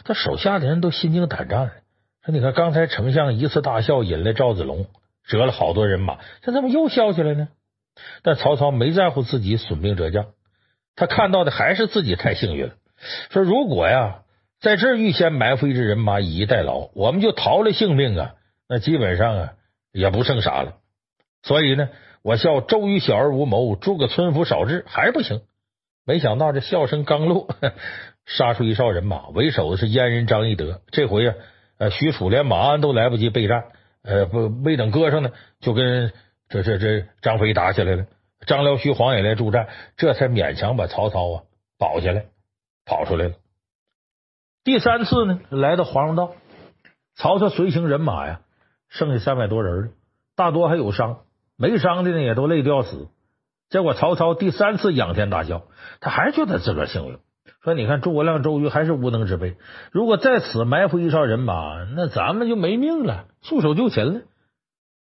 [0.06, 1.72] 他手下的人都心惊胆战。
[2.26, 4.88] 说你看，刚才丞相一次大笑引来赵子龙，
[5.26, 7.48] 折了好多人马，他怎么又笑起来呢？
[8.22, 10.28] 但曹操没在乎自己损兵折将，
[10.96, 12.74] 他看到的还是自己太幸运了。
[13.32, 14.22] 说如果呀，
[14.60, 18.36] 在这儿预先埋伏一支人马以逸待劳，我们就逃了性命啊，
[18.68, 19.54] 那基本上啊
[19.92, 20.76] 也不剩啥了。
[21.44, 21.90] 所以呢，
[22.28, 25.44] 我笑周瑜小而无谋，诸葛村夫少智，还是不行。
[26.06, 27.48] 没想到这笑声刚落，
[28.26, 30.82] 杀出一哨人马，为首的是燕人张翼德。
[30.92, 31.36] 这回呀。
[31.78, 33.68] 呃，许褚连马鞍都来不及备战，
[34.04, 36.12] 呃，不没等搁上呢，就跟
[36.50, 38.08] 这这这张飞打起来了。
[38.46, 41.44] 张辽、徐晃也来助战，这才勉强把曹操啊
[41.80, 42.26] 保下来，
[42.86, 43.36] 跑出来了。
[44.66, 46.34] 第三次呢，来到黄龙道，
[47.16, 48.42] 曹操随行人马呀，
[48.90, 49.94] 剩下三百多人，
[50.36, 51.20] 大多还有伤，
[51.58, 53.10] 没伤的呢也都累得要死。
[53.70, 55.64] 结果曹操第三次仰天大笑，
[56.00, 57.18] 他还觉得自个儿幸运。
[57.64, 59.58] 说，你看诸葛亮、周瑜还是无能之辈。
[59.92, 64.22] 如果在此埋伏一哨人马，那咱们就没命了，束手就擒了。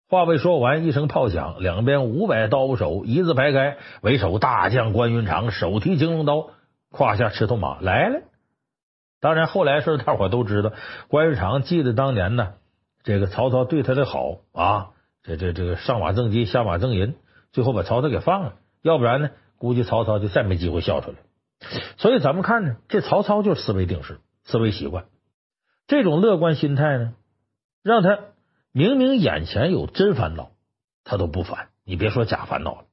[0.09, 6.51] 话未说完，一声炮响，两边五百刀手一字排开，为首大将关云长手提青龙刀，
[6.91, 8.21] 胯下赤兔马来了。
[9.21, 10.73] 当然，后来事大伙都知道，
[11.09, 12.55] 关云长记得当年呢，
[13.03, 14.91] 这个曹操对他的好啊，
[15.27, 17.17] 这这这个上马赠金，下马赠银，
[17.51, 18.55] 最后把曹操给放了。
[18.81, 21.17] 要不然呢，估计曹操就再没机会笑出来。
[21.97, 25.07] 所以咱们看呢，这曹操就是思维定式、思维习惯，
[25.89, 27.15] 这种乐观心态呢，
[27.83, 28.19] 让他
[28.71, 30.53] 明明眼前有真烦恼，
[31.03, 31.71] 他都不烦。
[31.85, 32.85] 你别说假烦恼了。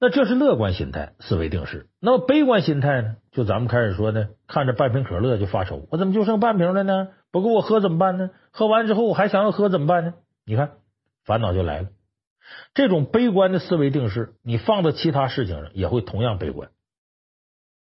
[0.00, 1.88] 那这是乐观心态，思维定式。
[2.00, 3.16] 那么悲观心态呢？
[3.30, 7.08] 就咱们开始说呢，看着半瓶可乐就发愁，我怎么就剩半瓶了呢？
[7.30, 8.30] 不够我喝怎么办呢？
[8.50, 10.14] 喝完之后我还想要喝怎么办呢？
[10.44, 10.72] 你看，
[11.26, 11.88] 烦恼就来了。
[12.72, 16.70] 这种悲观的思维定式，你放到其他事情上也会同样悲观。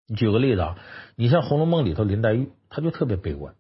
[0.07, 0.79] 你举个例子啊，
[1.17, 3.55] 你像《红楼梦》里头林黛玉，她就特别悲观。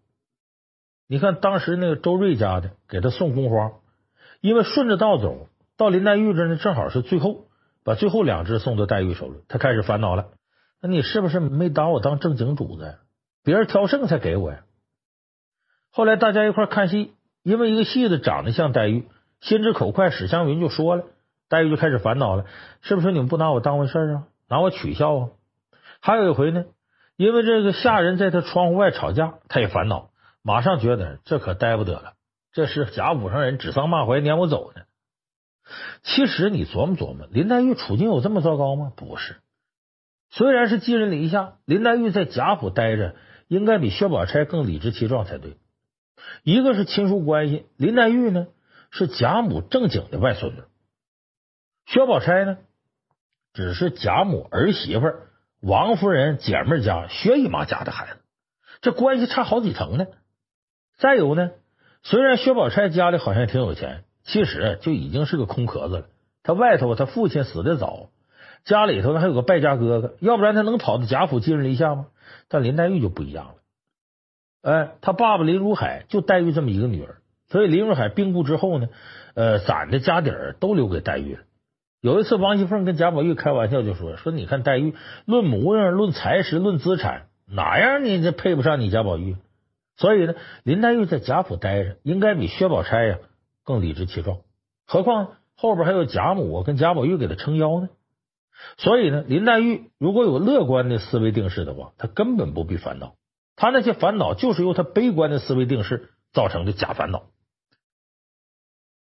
[1.09, 3.72] 你看当时那个周瑞家的给她送宫花，
[4.41, 7.49] 因为顺着道走到林黛玉这呢，正好是最后，
[7.85, 10.28] 把最后两只送到黛玉手里，她开始烦恼了。
[10.80, 12.99] 那你是不是没当我当正经主子呀？
[13.45, 14.64] 别人挑剩才给我呀。
[15.91, 17.12] 后来大家一块看戏，
[17.43, 19.09] 因为一个戏子长得像黛玉，
[19.43, 21.05] 心直口快，史湘云就说了，
[21.49, 22.47] 黛玉就开始烦恼了，
[22.80, 24.24] 是不是你们不拿我当回事啊？
[24.49, 25.28] 拿我取笑啊？
[26.01, 26.64] 还有一回呢，
[27.16, 30.11] 因为这个下人在他窗户外吵架，他也烦恼，
[30.43, 32.12] 马上觉得这可待不得了，
[32.53, 34.82] 这是贾府上人指桑骂槐撵我走呢。
[36.05, 38.93] 其实你琢磨琢磨，林黛玉处境有这么糟糕吗？
[38.95, 39.36] 不是，
[40.30, 43.16] 虽然是寄人篱下，林黛玉在贾府待着，
[43.49, 45.57] 应该比薛宝钗更理直气壮才对。
[46.45, 48.47] 一个是亲属关系，林黛玉呢
[48.93, 50.62] 是贾母正经的外孙女，
[51.86, 52.59] 薛宝钗呢
[53.53, 55.12] 只是贾母儿媳妇。
[55.61, 58.20] 王夫人姐妹家薛姨妈家的孩子，
[58.80, 60.07] 这关系差好几层呢。
[60.99, 61.53] 再有呢，
[62.03, 66.07] 虽然薛宝钗家里好像挺有钱，其实就已经是个空壳子了。
[66.43, 68.11] 他外头他父亲死的早，
[68.64, 72.09] 家里头还有个败家哥哥，要不然他能跑到贾府寄人篱下吗？
[72.49, 73.55] 但林黛玉就不一样了。
[74.62, 77.22] 哎，他爸爸林如海就黛玉这么一个女儿，
[77.53, 78.88] 所以林如海病故之后呢，
[79.34, 81.42] 呃，攒的家底儿都留给黛玉了。
[82.00, 84.94] 有一次，王熙凤跟贾宝玉开玩笑就说：“说你看黛玉，
[85.26, 89.36] 论模样、论才识、论资产，哪样你这配不上你贾宝玉？
[89.98, 90.34] 所以呢，
[90.64, 93.18] 林黛玉在贾府待着，应该比薛宝钗呀
[93.64, 94.38] 更理直气壮。
[94.86, 97.90] 何况后边还有贾母跟贾宝玉给她撑腰呢。
[98.78, 103.14] 所以呢，林黛玉如果有乐观的思维定式的话，她根本不必烦恼。
[103.57, 107.24] 她那些烦恼就是由她悲观的思维定式造成的假烦恼。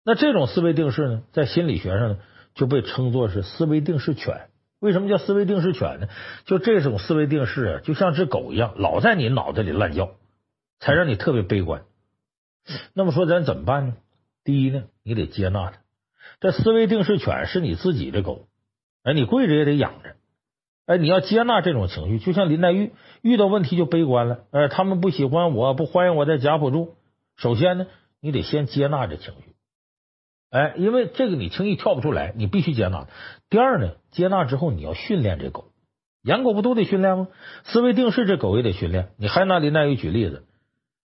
[0.04, 2.18] 那这种思维定式呢，在心理学上呢？”
[2.54, 4.50] 就被称作是思维定式犬。
[4.82, 6.10] 为什么叫思维定式犬呢？
[6.44, 10.16] 就这种思维定式啊，就像只狗一样，老在你脑袋里乱叫，
[10.82, 11.84] 才让你特别悲观。
[12.94, 13.94] 那么说咱怎么办呢？
[14.44, 15.78] 第一呢，你得接纳它。
[16.42, 18.48] 这思维定式犬是你自己的狗，
[19.04, 20.16] 哎，你跪着也得养着。
[20.88, 22.92] 哎，你要接纳这种情绪，就像林黛玉
[23.22, 24.40] 遇到问题就悲观了。
[24.52, 26.96] 哎，他们不喜欢我，不欢迎我在贾府住。
[27.38, 27.88] 首先呢，
[28.20, 29.51] 你得先接纳这情绪。
[30.52, 33.08] 哎，因为这个你轻易跳不出来，你必须接纳。
[33.50, 35.70] 第二呢，接纳之后你要训练这狗，
[36.24, 37.30] 养狗不都得训练吗？
[37.64, 39.14] 思维定式这狗也得训练。
[39.18, 40.44] 你还拿林黛玉举例子，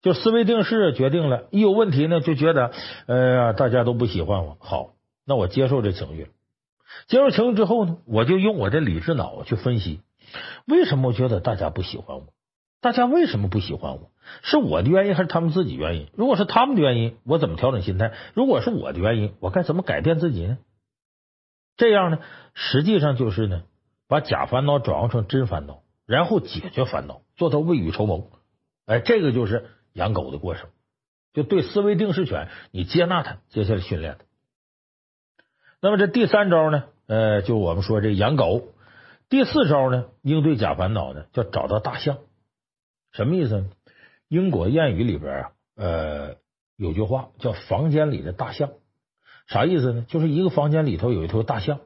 [0.02, 2.72] 就思维定式决定了，一有问题呢，就觉得
[3.06, 4.56] 哎呀，大家都不喜欢我。
[4.62, 4.94] 好，
[5.26, 6.30] 那我接受这情绪，
[7.08, 10.00] 接受情绪之后呢，我就用我的理智脑去分析，
[10.66, 12.28] 为什么我觉得大家不喜欢我？
[12.80, 14.10] 大家为什么不喜欢我？
[14.42, 16.08] 是我的原因还是他们自己原因？
[16.16, 18.14] 如果是他们的原因，我怎么调整心态？
[18.34, 20.58] 如果是我的原因，我该怎么改变自己呢？
[21.78, 22.20] 这样呢，
[22.54, 23.64] 实际上就是呢，
[24.08, 28.30] 把假烦恼转化成真烦恼，然后解决烦恼，做到未雨绸缪。
[28.86, 30.70] 哎，这个就是养狗的过程。
[31.34, 34.26] 就对思维定势犬，你接纳它，接下来训练它。
[35.82, 36.84] 那么这第三招呢？
[37.08, 38.70] 呃，就我们说这养狗。
[39.30, 42.20] 第四招呢，应对假烦恼呢，叫找到大象。
[43.12, 43.70] 什么意思呢？
[44.34, 46.36] 英国谚语里边啊，呃，
[46.76, 48.72] 有句话叫“房间里的大象”，
[49.46, 50.06] 啥意思呢？
[50.08, 51.82] 就是一个房间里头有一头大象，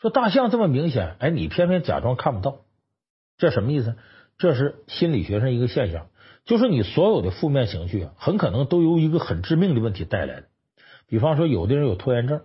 [0.00, 2.62] 说大象这么明显，哎，你偏偏假装看不到，
[3.38, 3.94] 这什么意思？
[4.36, 6.08] 这是心理学上一个现象，
[6.44, 10.48] 就是你所有的负面情绪啊，很可能都由一个很致命的问题带来的。
[11.06, 12.40] 比方说，有的人有拖延症，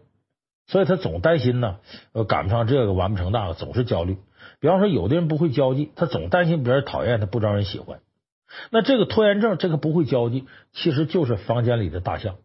[0.67, 1.79] 所以他总担心呢，
[2.11, 4.17] 呃，赶不上这个，完不成那个，总是焦虑。
[4.59, 8.01] 比方说，有的人不会交际，他总担心别人讨厌他，不招人喜欢。
[8.69, 12.37] 那这个拖延症，这个不会交际，其实就是房间里的大象。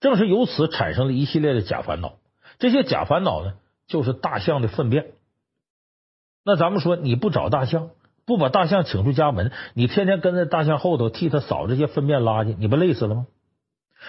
[0.00, 2.18] 正是由此产生了一系列的假烦恼。
[2.58, 3.54] 这些假烦恼呢，
[3.86, 5.12] 就是大象的粪便。
[6.44, 7.90] 那咱们说，你不找大象，
[8.24, 13.26] 不把大象请出家门，你天天跟在大象后头替他扫这些粪便垃圾，你不累死了吗？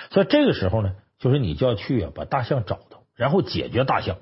[0.09, 4.17] 所以这个时候呢，就是你就要去啊，把大象找到，然后解决大象。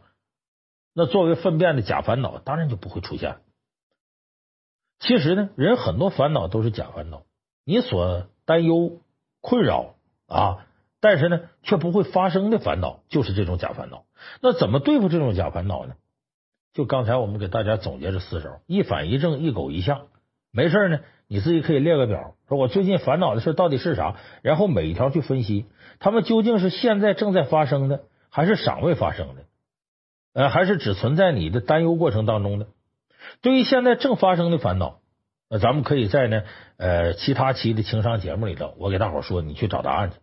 [0.93, 3.39] 那作为粪便的假烦恼，当然就不会出现了。
[5.01, 7.23] 其实呢，人很多烦恼都是假烦恼。
[7.65, 9.01] 你所担忧、
[9.41, 9.95] 困扰
[10.27, 10.67] 啊，
[10.99, 14.05] 但是呢，却不会发生的烦恼，就是这种假烦恼。
[14.41, 15.95] 那怎么对付这种假烦恼呢？
[16.73, 20.07] 就刚才我们给大家总结这四招：一反一正，一苟一相。
[20.51, 25.65] 没事呢，你自己可以列个表，说我最近烦恼的事到底是啥，然后每一条去分析，
[25.99, 29.45] 他们究竟是现在正在发生的，还是尚未发生的？
[30.33, 32.67] 呃，还是只存在你的担忧过程当中的？
[33.41, 34.99] 对于现在正发生的烦恼，
[35.49, 36.43] 呃，咱们可以在呢
[36.77, 40.17] 呃其他期的情商节目里头，我给大伙说，你去找答案去。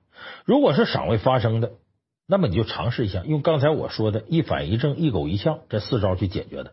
[0.45, 1.73] 如果是尚未发生的，
[2.27, 6.73] 那么你就尝试一下，用刚才我说的一反一正、一苟一相这四招去解决的，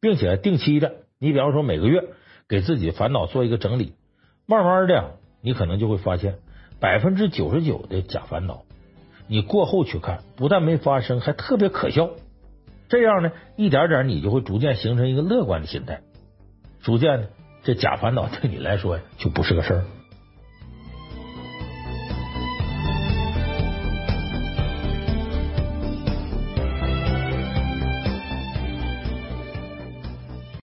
[0.00, 2.04] 并且定期的，你比方说每个月
[2.48, 3.94] 给自己烦恼做一个整理，
[4.46, 6.38] 慢慢的，你可能就会发现
[6.80, 8.64] 百分之九十九的假烦恼，
[9.28, 12.10] 你过后去看，不但没发生，还特别可笑。
[12.88, 16.00] 这样呢，一点点你就会逐渐形成一个乐观的心态，
[16.82, 17.26] 逐渐呢，
[17.62, 19.84] 这假烦恼对你来说呀就不是个事儿。